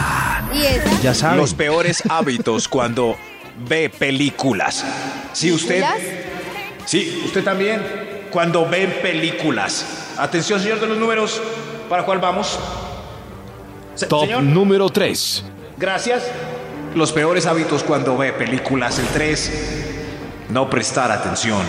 ¿Y 0.54 0.66
esa? 0.66 1.02
Ya 1.02 1.14
saben. 1.14 1.38
Los 1.38 1.54
peores 1.54 2.04
hábitos 2.10 2.68
cuando 2.68 3.18
ve 3.68 3.90
películas. 3.90 4.86
Si 5.34 5.52
usted. 5.52 5.84
Sí, 6.86 7.22
usted 7.26 7.44
también. 7.44 7.82
Cuando 8.32 8.68
ven 8.70 9.00
películas. 9.02 9.86
Atención, 10.18 10.60
señor 10.60 10.80
de 10.80 10.88
los 10.88 10.98
números. 10.98 11.42
¿Para 11.90 12.04
cuál 12.06 12.20
vamos? 12.20 12.60
Se- 13.96 14.06
Top 14.06 14.22
señor, 14.26 14.44
número 14.44 14.90
3. 14.90 15.44
gracias. 15.78 16.24
Los 16.96 17.12
peores 17.12 17.46
hábitos 17.48 17.84
cuando 17.84 18.18
ve 18.18 18.32
películas. 18.34 18.98
El 19.00 19.08
3. 19.08 19.52
No 20.50 20.70
prestar 20.70 21.12
atención 21.12 21.62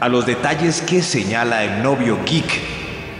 a 0.00 0.08
los 0.08 0.24
detalles 0.26 0.80
que 0.82 1.02
señala 1.02 1.64
el 1.64 1.82
novio 1.82 2.18
geek. 2.24 2.76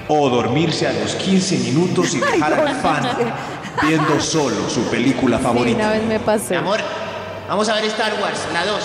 O 0.08 0.28
dormirse 0.30 0.86
a 0.86 0.92
los 0.92 1.16
15 1.16 1.58
minutos 1.58 2.14
y 2.14 2.20
dejar 2.32 2.54
al 2.54 2.76
fan 2.76 3.08
viendo 3.82 4.20
solo 4.20 4.68
su 4.70 4.88
película 4.88 5.38
Sí, 5.38 5.42
favorita. 5.42 5.76
una 5.78 5.90
vez 5.90 6.02
me 6.04 6.20
pasó. 6.20 6.50
Mi 6.50 6.56
amor, 6.56 6.80
vamos 7.48 7.68
a 7.68 7.74
ver 7.74 7.84
Star 7.86 8.12
Wars, 8.22 8.38
la 8.52 8.64
2. 8.64 8.80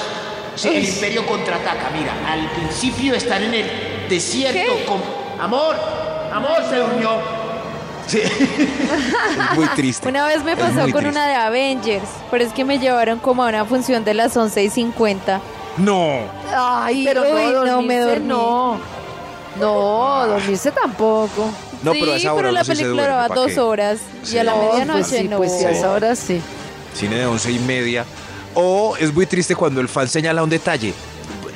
Sí, 0.56 0.68
el 0.70 0.84
Imperio 0.89 1.25
contraataca. 1.27 1.91
Mira, 1.94 2.12
al 2.27 2.50
principio 2.51 3.13
están 3.13 3.44
en 3.44 3.53
el 3.53 3.65
desierto 4.10 4.74
con. 4.88 5.00
Amor, 5.39 5.75
amor, 6.34 6.58
se 6.70 6.77
durmió. 6.77 7.12
Es 8.12 9.56
muy 9.56 9.68
triste. 9.68 10.10
Una 10.10 10.25
vez 10.25 10.44
me 10.44 10.58
pasó 10.58 10.74
con 10.82 10.91
triste. 10.91 11.08
una 11.10 11.27
de 11.27 11.36
Avengers, 11.36 12.10
pero 12.30 12.44
es 12.44 12.51
que 12.51 12.65
me 12.65 12.77
llevaron 12.80 13.20
como 13.20 13.44
a 13.44 13.48
una 13.48 13.63
función 13.63 14.03
de 14.03 14.13
las 14.15 14.36
11 14.36 14.63
y 14.63 14.70
50. 14.70 15.39
No. 15.78 16.20
Ay, 16.56 17.06
pero 17.06 17.22
uy, 17.24 17.54
no, 17.54 17.66
no, 17.66 17.82
me 17.82 18.00
dormí. 18.00 18.28
no. 18.28 18.80
No, 19.60 20.28
dormirse 20.28 20.72
tampoco. 20.72 21.50
No, 21.84 21.92
sí, 21.94 21.98
pero 22.00 22.13
a 22.13 22.16
esa 22.16 22.34
hora 22.34 22.42
pero 22.44 22.51
la 22.54 22.63
película 22.63 22.88
duerme, 22.90 23.01
duraba 23.04 23.28
¿pa' 23.28 23.36
dos 23.36 23.48
qué? 23.51 23.60
horas 23.60 24.00
Sí. 24.24 24.36
y 24.36 24.40
a 24.40 24.44
la 24.46 24.54
No, 24.56 24.62
medianoche 24.63 25.00
pues 25.01 25.08
sí, 25.08 25.28
no. 25.28 25.38
pues 25.38 25.51
sí, 25.60 25.66
a 25.66 25.72
esa 25.72 25.92
hora 25.92 26.16
sí. 26.16 26.42
Cine 26.94 27.16
de 27.18 27.25
once 27.25 27.51
y 27.51 27.60
media. 27.60 28.06
O 28.54 28.96
es 28.98 29.13
muy 29.13 29.25
triste 29.25 29.56
cuando 29.56 29.82
el 29.82 29.90
fan 29.90 30.08
señala 30.08 30.44
un 30.44 30.50
detalle. 30.50 30.94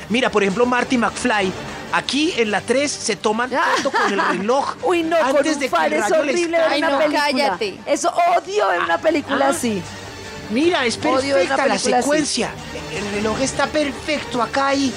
Mira, 0.08 0.30
por 0.30 0.42
ejemplo, 0.42 0.66
Marty 0.66 0.98
McFly. 0.98 1.52
Aquí 1.92 2.34
en 2.36 2.50
la 2.50 2.60
3 2.60 2.90
se 2.90 3.16
toman 3.16 3.50
foto 3.76 3.90
con 3.96 4.12
el 4.12 4.20
reloj. 4.38 4.74
Uy, 4.82 5.02
no, 5.02 5.16
con 5.18 5.28
antes 5.36 5.58
de 5.60 5.68
que 5.70 5.86
el 5.86 5.92
es 5.94 6.10
horrible 6.12 6.58
ver 6.58 6.68
Ay, 6.68 6.78
una 6.80 6.90
no, 6.90 6.98
película. 6.98 7.20
cállate. 7.24 7.78
Eso 7.86 8.12
odio 8.36 8.68
ver 8.68 8.80
una 8.80 8.98
película 8.98 9.46
Ah. 9.46 9.50
así. 9.50 9.80
Mira, 10.50 10.84
es 10.84 10.98
Odio 10.98 11.34
ver 11.36 11.46
una 11.46 11.56
perfecta 11.56 11.66
la 11.66 11.74
película 11.74 11.98
así. 11.98 12.44
El 12.94 13.10
reloj 13.12 13.40
está 13.40 13.66
perfecto 13.66 14.40
acá 14.42 14.74
y. 14.74 14.92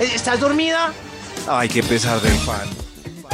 ¿Estás 0.00 0.40
dormida? 0.40 0.92
Ay, 1.48 1.68
qué 1.68 1.82
pesar 1.82 2.20
del 2.20 2.36
fan. 2.38 2.68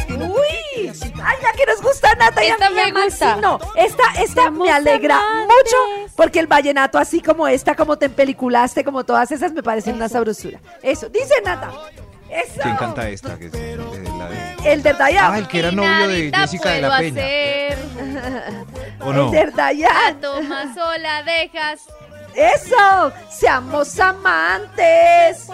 Uy, 0.09 0.89
ay, 1.23 1.37
la 1.43 1.53
que 1.53 1.67
nos 1.67 1.83
gusta 1.83 2.15
Nata 2.15 2.43
y 2.43 2.49
a 2.49 2.53
Esta 2.55 2.71
mí, 2.71 2.81
a 2.81 2.93
me 2.93 3.05
gusta. 3.05 3.37
No, 3.37 3.59
esta, 3.75 4.03
esta 4.23 4.43
Seamos 4.43 4.67
me 4.67 4.73
alegra 4.73 5.17
amantes. 5.19 5.47
mucho 5.57 6.13
porque 6.17 6.41
el 6.41 6.47
vallenato 6.47 6.99
así 6.99 7.21
como 7.21 7.47
esta, 7.47 7.75
como 7.75 7.99
te 7.99 8.07
empeliculaste, 8.07 8.85
como 8.85 9.05
todas 9.05 9.31
esas 9.33 9.53
me 9.53 9.63
parecen 9.63 9.97
una 9.97 10.09
sabrosura. 10.09 10.59
Eso, 10.83 11.09
dice 11.11 11.35
Nata. 11.45 11.71
Eso. 12.31 12.61
¿Quién 12.63 12.77
canta 12.77 13.09
esta? 13.09 13.39
Que 13.39 13.47
es, 13.47 13.55
eh, 13.55 13.77
la 14.19 14.29
de- 14.29 14.73
El 14.73 14.83
de 14.83 14.93
Dayan. 14.95 15.33
Ah, 15.35 15.39
el 15.39 15.49
que 15.49 15.59
era 15.61 15.71
novio 15.73 16.09
de 16.09 16.33
Jessica 16.35 16.71
de 16.71 16.83
la 16.83 16.99
Peña. 16.99 17.23
hacer. 17.23 17.79
¿O 19.01 19.13
no? 19.13 19.27
El 19.27 19.31
de 19.33 19.47
Dayan. 19.53 20.21
Toma 20.21 20.75
sola 20.75 21.23
dejas 21.23 21.81
Eso, 22.39 23.13
seamos 23.29 23.99
amantes. 23.99 25.49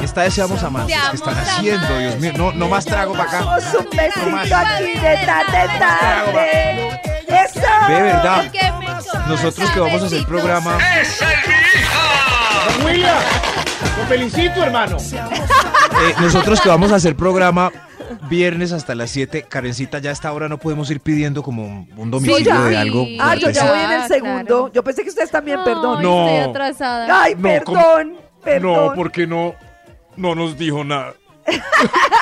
Esta 0.00 0.22
de 0.22 0.30
Seamos 0.32 0.62
Amantes. 0.64 0.96
¿Qué 1.10 1.16
están 1.16 1.38
haciendo, 1.38 1.98
Dios 1.98 2.16
mío? 2.18 2.32
No, 2.36 2.52
no 2.52 2.68
más 2.68 2.84
trago 2.84 3.12
para 3.12 3.24
acá. 3.24 3.38
Damos 3.38 3.64
un 3.74 3.96
besito 3.96 4.30
más. 4.30 4.52
aquí 4.52 4.84
de 4.98 5.18
tarde, 5.24 5.78
tarde. 5.78 7.00
Eso. 7.28 7.60
Ve, 7.88 8.02
¿verdad? 8.02 8.52
Nosotros 9.28 9.70
que 9.70 9.80
vamos 9.80 10.02
a 10.02 10.06
hacer 10.06 10.26
programa. 10.26 10.78
Don 12.76 12.86
William, 12.86 13.16
lo 13.98 14.06
felicito, 14.06 14.62
hermano. 14.62 14.96
eh, 14.98 16.14
nosotros 16.20 16.60
que 16.60 16.68
vamos 16.68 16.92
a 16.92 16.96
hacer 16.96 17.16
programa 17.16 17.70
viernes 18.28 18.72
hasta 18.72 18.94
las 18.94 19.10
7. 19.10 19.44
Karencita, 19.48 19.98
ya 19.98 20.10
a 20.10 20.12
esta 20.12 20.32
hora 20.32 20.48
no 20.48 20.58
podemos 20.58 20.90
ir 20.90 21.00
pidiendo 21.00 21.42
como 21.42 21.64
un, 21.64 21.88
un 21.96 22.10
domicilio 22.10 22.38
ya. 22.44 22.64
de 22.64 22.76
algo. 22.76 23.06
Ah, 23.20 23.34
yo 23.36 23.50
ya 23.50 23.70
voy 23.70 23.78
en 23.80 23.90
el 23.92 24.00
Ah, 24.02 24.08
segundo. 24.08 24.44
claro. 24.46 24.72
Yo 24.72 24.84
pensé 24.84 25.02
que 25.02 25.08
ustedes 25.10 25.30
también, 25.30 25.62
perdón. 25.64 25.98
Ay, 25.98 26.02
No. 26.04 26.28
Estoy 26.28 26.50
atrasada. 26.50 27.22
Ay, 27.22 27.34
No, 27.36 27.64
¿cómo? 27.64 27.78
perdón, 27.82 28.16
perdón. 28.42 28.86
No, 28.88 28.92
porque 28.94 29.26
no, 29.26 29.54
no 30.16 30.34
nos 30.34 30.56
dijo 30.58 30.84
nada. 30.84 31.14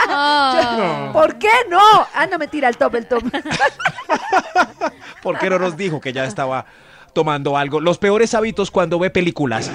Ah. 0.08 1.10
¿Por 1.12 1.38
qué 1.38 1.50
no? 1.70 1.80
Ah, 2.14 2.26
no, 2.30 2.38
mentira, 2.38 2.68
el 2.68 2.76
top, 2.76 2.96
el 2.96 3.06
top. 3.06 3.22
¿Por 5.22 5.38
qué 5.38 5.48
no 5.50 5.58
nos 5.58 5.76
dijo 5.76 6.00
que 6.00 6.12
ya 6.12 6.24
estaba 6.24 6.66
tomando 7.12 7.56
algo? 7.56 7.80
Los 7.80 7.98
peores 7.98 8.34
hábitos 8.34 8.70
cuando 8.70 8.98
ve 8.98 9.10
películas. 9.10 9.70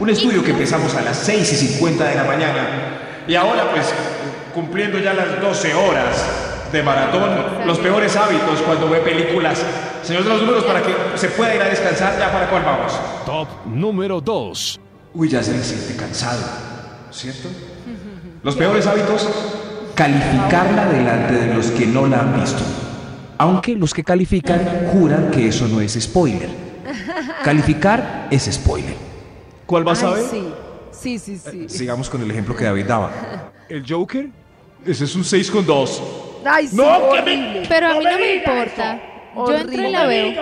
Un 0.00 0.10
estudio 0.10 0.42
que 0.44 0.50
empezamos 0.52 0.94
a 0.94 1.02
las 1.02 1.16
6 1.18 1.52
y 1.52 1.56
50 1.56 2.04
de 2.04 2.14
la 2.14 2.24
mañana. 2.24 3.24
Y 3.26 3.34
ahora, 3.34 3.70
pues, 3.72 3.92
cumpliendo 4.54 4.98
ya 4.98 5.14
las 5.14 5.40
12 5.40 5.74
horas 5.74 6.24
de 6.72 6.82
maratón, 6.82 7.66
los 7.66 7.78
peores 7.78 8.16
hábitos 8.16 8.60
cuando 8.62 8.88
ve 8.88 9.00
películas. 9.00 9.62
Señor 10.02 10.24
de 10.24 10.30
los 10.30 10.40
números, 10.40 10.64
para 10.64 10.82
que 10.82 10.94
se 11.16 11.28
pueda 11.28 11.54
ir 11.54 11.62
a 11.62 11.66
descansar, 11.66 12.18
ya 12.18 12.32
para 12.32 12.48
cuál 12.48 12.64
vamos. 12.64 12.98
Top 13.24 13.48
número 13.66 14.20
2. 14.20 14.80
Uy, 15.14 15.28
ya 15.28 15.42
se 15.42 15.52
le 15.52 15.62
siente 15.62 15.94
cansado, 15.94 16.42
¿cierto? 17.10 17.48
Los 18.42 18.56
peores 18.56 18.86
hábitos, 18.86 19.28
calificarla 19.94 20.86
delante 20.86 21.34
de 21.34 21.54
los 21.54 21.66
que 21.66 21.86
no 21.86 22.06
la 22.06 22.20
han 22.20 22.40
visto. 22.40 22.62
Aunque 23.38 23.76
los 23.76 23.92
que 23.92 24.02
califican 24.02 24.88
juran 24.92 25.30
que 25.30 25.48
eso 25.48 25.68
no 25.68 25.80
es 25.80 25.98
spoiler. 26.00 26.48
Calificar 27.44 28.28
es 28.30 28.44
spoiler. 28.50 28.96
¿Cuál 29.66 29.84
vas 29.84 30.02
a 30.02 30.10
ver? 30.10 30.24
sí, 30.24 30.48
sí, 30.90 31.18
sí, 31.18 31.38
sí. 31.38 31.68
Sigamos 31.68 32.08
con 32.08 32.22
el 32.22 32.30
ejemplo 32.30 32.56
que 32.56 32.64
David 32.64 32.86
daba. 32.86 33.10
¿El 33.68 33.84
Joker? 33.88 34.30
Ese 34.86 35.04
es 35.04 35.14
un 35.14 35.24
6 35.24 35.50
con 35.50 35.64
2. 35.66 36.02
Ay, 36.44 36.68
sí, 36.68 36.76
No, 36.76 36.84
que 36.84 37.18
horrible. 37.20 37.62
Pero 37.68 37.86
a 37.88 37.94
mí 37.94 38.04
no 38.04 38.18
me 38.18 38.34
importa. 38.36 39.00
Yo 39.36 39.54
entro 39.56 39.82
y 39.88 39.90
la 39.90 40.06
veo. 40.06 40.32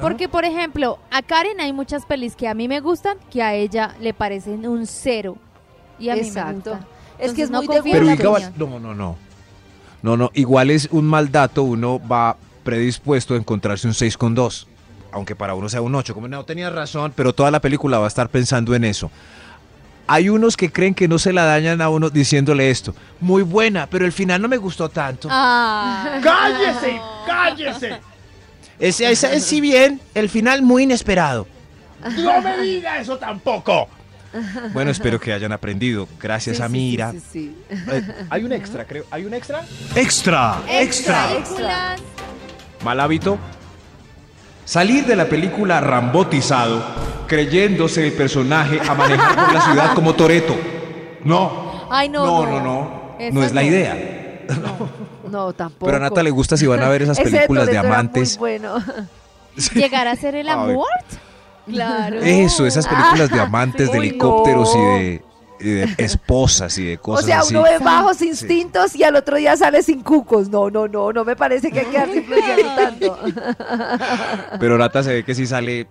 Porque, 0.00 0.28
por 0.28 0.44
ejemplo, 0.44 0.98
a 1.10 1.22
Karen 1.22 1.60
hay 1.60 1.72
muchas 1.72 2.04
pelis 2.04 2.36
que 2.36 2.48
a 2.48 2.54
mí 2.54 2.68
me 2.68 2.80
gustan 2.80 3.16
que 3.30 3.42
a 3.42 3.54
ella 3.54 3.94
le 4.00 4.12
parecen 4.12 4.66
un 4.66 4.86
cero. 4.86 5.36
Y 5.98 6.10
a 6.10 6.14
mí 6.14 6.20
me 6.22 6.26
Exacto. 6.26 6.70
gusta. 6.72 6.86
Es 7.18 7.32
que 7.32 7.42
es 7.42 7.50
no 7.50 7.58
muy 7.62 7.68
de 7.68 7.74
confío 7.76 7.92
Pero 7.92 8.04
en 8.10 8.16
la 8.18 8.22
igual, 8.22 8.42
opinión. 8.54 8.70
no, 8.70 8.78
no, 8.80 8.94
no. 8.94 9.16
No, 10.02 10.16
no, 10.18 10.30
igual 10.34 10.70
es 10.70 10.88
un 10.92 11.06
mal 11.06 11.32
dato, 11.32 11.62
uno 11.62 11.98
va 12.06 12.36
predispuesto 12.62 13.32
a 13.34 13.38
encontrarse 13.38 13.86
un 13.88 13.94
6 13.94 14.18
con 14.18 14.34
2. 14.34 14.68
Aunque 15.12 15.34
para 15.34 15.54
uno 15.54 15.68
sea 15.70 15.80
un 15.80 15.94
8, 15.94 16.12
como 16.12 16.28
no 16.28 16.44
tenía 16.44 16.68
razón, 16.68 17.12
pero 17.16 17.32
toda 17.32 17.50
la 17.50 17.60
película 17.60 17.98
va 17.98 18.04
a 18.04 18.08
estar 18.08 18.28
pensando 18.28 18.74
en 18.74 18.84
eso. 18.84 19.10
Hay 20.08 20.28
unos 20.28 20.56
que 20.56 20.70
creen 20.70 20.94
que 20.94 21.08
no 21.08 21.18
se 21.18 21.32
la 21.32 21.44
dañan 21.44 21.80
a 21.80 21.88
uno 21.88 22.10
diciéndole 22.10 22.70
esto. 22.70 22.94
Muy 23.20 23.42
buena, 23.42 23.86
pero 23.88 24.04
el 24.06 24.12
final 24.12 24.40
no 24.40 24.48
me 24.48 24.56
gustó 24.56 24.88
tanto. 24.88 25.28
Ah, 25.30 26.18
¡Cállese! 26.22 27.00
¡Cállese! 27.26 28.00
Ese, 28.78 29.10
ese 29.10 29.34
es, 29.36 29.44
si 29.44 29.60
bien, 29.60 30.00
el 30.14 30.28
final 30.28 30.62
muy 30.62 30.84
inesperado. 30.84 31.46
¡No 32.18 32.40
me 32.42 32.58
diga 32.58 33.00
eso 33.00 33.16
tampoco! 33.18 33.88
Bueno, 34.74 34.90
espero 34.90 35.18
que 35.18 35.32
hayan 35.32 35.50
aprendido. 35.52 36.06
Gracias 36.20 36.58
Sí, 36.58 36.62
a 36.62 36.66
sí, 36.66 36.72
Mira. 36.72 37.12
sí, 37.12 37.20
sí, 37.32 37.56
sí. 37.70 37.76
Eh, 37.90 38.02
hay 38.28 38.44
un 38.44 38.52
extra, 38.52 38.84
creo. 38.84 39.04
¿Hay 39.10 39.24
un 39.24 39.32
extra? 39.32 39.62
Extra. 39.94 40.58
extra. 40.68 41.32
Extra. 41.32 41.38
películas. 41.38 42.00
Mal 42.84 43.00
hábito. 43.00 43.38
Salir 44.66 45.06
de 45.06 45.16
la 45.16 45.24
película 45.26 45.80
rambotizado, 45.80 46.84
creyéndose 47.26 48.06
el 48.06 48.12
personaje 48.12 48.80
a 48.86 48.94
manejar 48.94 49.34
por 49.36 49.52
la 49.54 49.60
ciudad 49.60 49.94
como 49.94 50.14
Toreto. 50.14 50.56
No. 51.24 51.86
Ay, 51.90 52.08
no, 52.08 52.24
No, 52.26 52.46
no. 52.46 52.50
no, 52.52 52.60
no. 52.60 53.16
No 53.32 53.42
es 53.44 53.52
la 53.52 53.62
no. 53.62 53.66
idea. 53.68 54.42
No, 55.30 55.52
tampoco. 55.52 55.86
Pero 55.86 55.96
a 55.96 56.00
Nata 56.00 56.22
le 56.22 56.30
gusta 56.30 56.56
si 56.56 56.66
van 56.66 56.82
a 56.82 56.88
ver 56.88 57.02
esas 57.02 57.18
películas 57.18 57.66
de 57.66 57.78
amantes. 57.78 58.38
Muy 58.38 58.58
bueno. 58.58 58.76
Llegar 59.74 60.06
a 60.08 60.16
ser 60.16 60.34
el 60.34 60.48
amor. 60.48 60.86
Claro. 61.66 62.20
Eso, 62.20 62.64
esas 62.66 62.86
películas 62.86 63.28
de 63.30 63.40
amantes, 63.40 63.90
de 63.90 63.98
uy, 63.98 64.06
helicópteros 64.08 64.72
no. 64.76 64.98
y 64.98 65.02
de, 65.02 65.22
y 65.58 65.64
de 65.70 65.94
esposas 65.98 66.78
y 66.78 66.84
de 66.84 66.94
O 66.96 67.00
cosas 67.00 67.24
sea, 67.26 67.40
así. 67.40 67.54
uno 67.54 67.64
ve 67.64 67.78
bajos 67.78 68.22
instintos 68.22 68.94
y 68.94 69.02
al 69.02 69.16
otro 69.16 69.36
día 69.36 69.56
sale 69.56 69.82
sin 69.82 70.02
cucos. 70.02 70.48
No, 70.48 70.70
no, 70.70 70.86
no, 70.86 71.12
no 71.12 71.24
me 71.24 71.34
parece 71.34 71.72
que 71.72 71.80
hay 71.80 71.86
que 71.86 71.98
influenciando 72.18 72.74
tanto. 72.76 73.18
Pero 74.60 74.78
Nata 74.78 75.02
se 75.02 75.12
ve 75.14 75.24
que 75.24 75.34
sí 75.34 75.46
sale. 75.46 75.88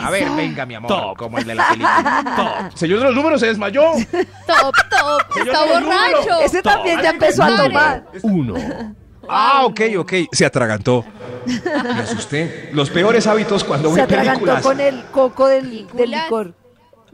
A 0.00 0.10
ver, 0.10 0.28
venga, 0.30 0.64
mi 0.66 0.74
amor, 0.74 1.16
como 1.16 1.38
el 1.38 1.44
de 1.44 1.54
la 1.54 1.68
película. 1.68 2.70
Señor 2.74 2.98
de 3.00 3.04
los 3.06 3.14
números, 3.14 3.40
se 3.40 3.46
desmayó. 3.46 3.82
Top, 3.82 4.74
top. 4.90 5.32
Señor 5.34 5.48
Está 5.48 5.62
de 5.64 5.68
los 5.70 5.80
números. 5.82 6.10
borracho. 6.26 6.40
Ese 6.44 6.62
también 6.62 7.00
ya 7.02 7.10
empezó 7.10 7.42
a 7.42 7.56
tomar. 7.56 8.04
1. 8.22 8.54
Ah, 9.28 9.62
ok, 9.64 9.80
ok. 9.98 10.12
Se 10.32 10.46
atragantó. 10.46 11.04
Me 11.44 12.00
asusté. 12.00 12.70
Los 12.72 12.88
peores 12.90 13.26
hábitos 13.26 13.62
cuando 13.64 13.90
Se 13.90 13.96
ve 13.96 14.02
atragantó 14.02 14.40
películas. 14.40 14.62
con 14.62 14.80
el 14.80 15.04
coco 15.12 15.46
del, 15.48 15.86
licor. 15.94 16.54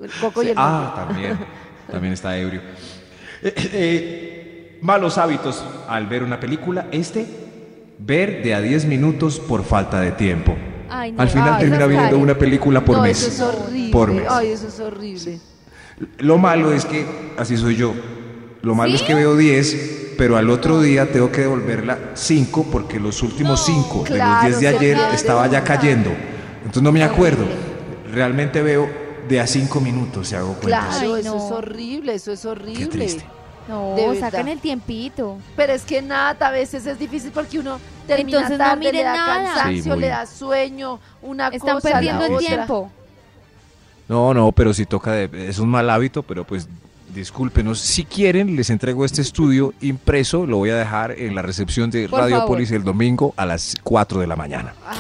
El 0.03 0.11
coco 0.21 0.43
y 0.43 0.49
el 0.51 0.55
Ah, 0.57 0.93
también. 1.09 1.39
También 1.91 2.13
está 2.13 2.37
ebrio. 2.37 2.61
Eh, 3.43 3.55
eh, 3.73 4.79
malos 4.81 5.19
hábitos 5.19 5.65
al 5.89 6.07
ver 6.07 6.23
una 6.23 6.39
película. 6.41 6.87
Este, 6.93 7.27
ver 7.99 8.43
de 8.43 8.55
a 8.55 8.61
10 8.61 8.85
minutos 8.87 9.39
por 9.41 9.65
falta 9.65 10.01
de 10.01 10.13
tiempo. 10.13 10.57
Ay, 10.91 11.13
no, 11.13 11.23
Al 11.23 11.29
final 11.29 11.55
Ay, 11.55 11.61
termina 11.61 11.83
no, 11.85 11.89
viendo 11.89 12.19
una 12.19 12.35
película 12.37 12.85
por 12.85 12.97
no, 12.97 13.03
mes. 13.03 13.23
eso 13.23 13.29
es 13.31 13.41
horrible. 13.41 13.93
Por 13.93 14.13
mes. 14.13 14.25
Ay, 14.29 14.49
eso 14.49 14.69
es 14.69 14.81
horrible. 14.81 15.41
Lo 16.19 16.39
malo 16.39 16.73
es 16.73 16.85
que 16.85 17.07
así 17.39 17.57
soy 17.57 17.77
yo. 17.77 17.95
Lo 18.63 18.75
malo 18.75 18.91
¿Sí? 18.91 18.97
es 18.97 19.03
que 19.03 19.15
veo 19.15 19.37
10, 19.37 20.15
pero 20.19 20.37
al 20.37 20.49
otro 20.51 20.81
día 20.81 21.11
tengo 21.13 21.31
que 21.31 21.43
devolverla 21.43 21.99
5 22.15 22.67
porque 22.73 22.99
los 22.99 23.23
últimos 23.23 23.65
5 23.65 24.05
de 24.05 24.11
los 24.11 24.19
Claro, 24.19 24.47
10 24.49 24.61
de 24.61 24.69
ayer 24.69 24.99
estaba 25.13 25.47
ya 25.47 25.63
cayendo. 25.63 26.11
Entonces 26.59 26.83
no 26.83 26.93
me 26.93 27.03
acuerdo. 27.05 27.45
Realmente 28.13 28.63
veo 28.63 28.89
de 29.29 29.41
a 29.41 29.47
5 29.47 29.81
minutos, 29.81 30.29
se 30.29 30.37
hago 30.37 30.55
cuenta. 30.55 30.89
Claro, 30.89 31.15
Ay, 31.15 31.21
eso 31.21 31.35
no. 31.37 31.47
es 31.47 31.53
horrible, 31.53 32.15
eso 32.15 32.33
es 32.33 32.45
horrible. 32.45 32.79
Qué 32.81 32.87
triste. 32.87 33.25
No, 33.69 33.95
De 33.95 34.21
sacan 34.21 34.49
el 34.49 34.59
tiempito. 34.61 35.39
Pero 35.57 35.73
es 35.73 35.83
que 35.85 36.03
nada, 36.03 36.37
a 36.47 36.51
veces 36.51 36.85
es 36.87 36.99
difícil 36.99 37.31
porque 37.33 37.59
uno 37.59 37.79
termina 38.07 38.39
Entonces 38.41 38.59
no 38.59 38.65
tarde, 38.65 38.85
le 38.85 38.91
miren 38.93 39.05
da 39.07 39.15
nada. 39.17 39.45
cansancio, 39.55 39.83
Sí, 39.85 39.89
muy- 39.89 40.01
le 40.01 40.09
da 40.09 40.27
sueño, 40.27 41.01
una 41.23 41.49
Están 41.49 41.75
cosa, 41.77 41.89
la 41.89 41.95
perdiendo 41.95 42.25
el 42.27 42.33
otra. 42.35 42.47
tiempo. 42.47 42.91
No, 44.07 44.35
no, 44.35 44.53
pero 44.53 44.75
si 44.75 44.85
toca, 44.85 45.13
de- 45.13 45.49
es 45.49 45.59
un 45.59 45.71
mal 45.71 45.89
hábito, 45.89 46.23
pero 46.23 46.45
pues 46.45 46.69
discúlpenos. 47.15 47.79
Si 47.81 48.05
quieren, 48.05 48.55
les 48.55 48.69
entrego 48.69 49.05
este 49.07 49.23
estudio 49.23 49.73
impreso, 49.81 50.47
lo 50.47 50.59
voy 50.59 50.69
a 50.71 50.77
dejar 50.77 51.13
en 51.13 51.35
la 51.35 51.41
recepción 51.41 51.91
de 51.91 52.09
Por 52.09 52.19
Radiopolis 52.21 52.71
el 52.73 52.85
domingo 52.85 53.33
a 53.37 53.47
las 53.47 53.75
4 53.83 54.21
de 54.21 54.27
la 54.27 54.37
mañana. 54.37 54.75
Ah, 54.87 54.95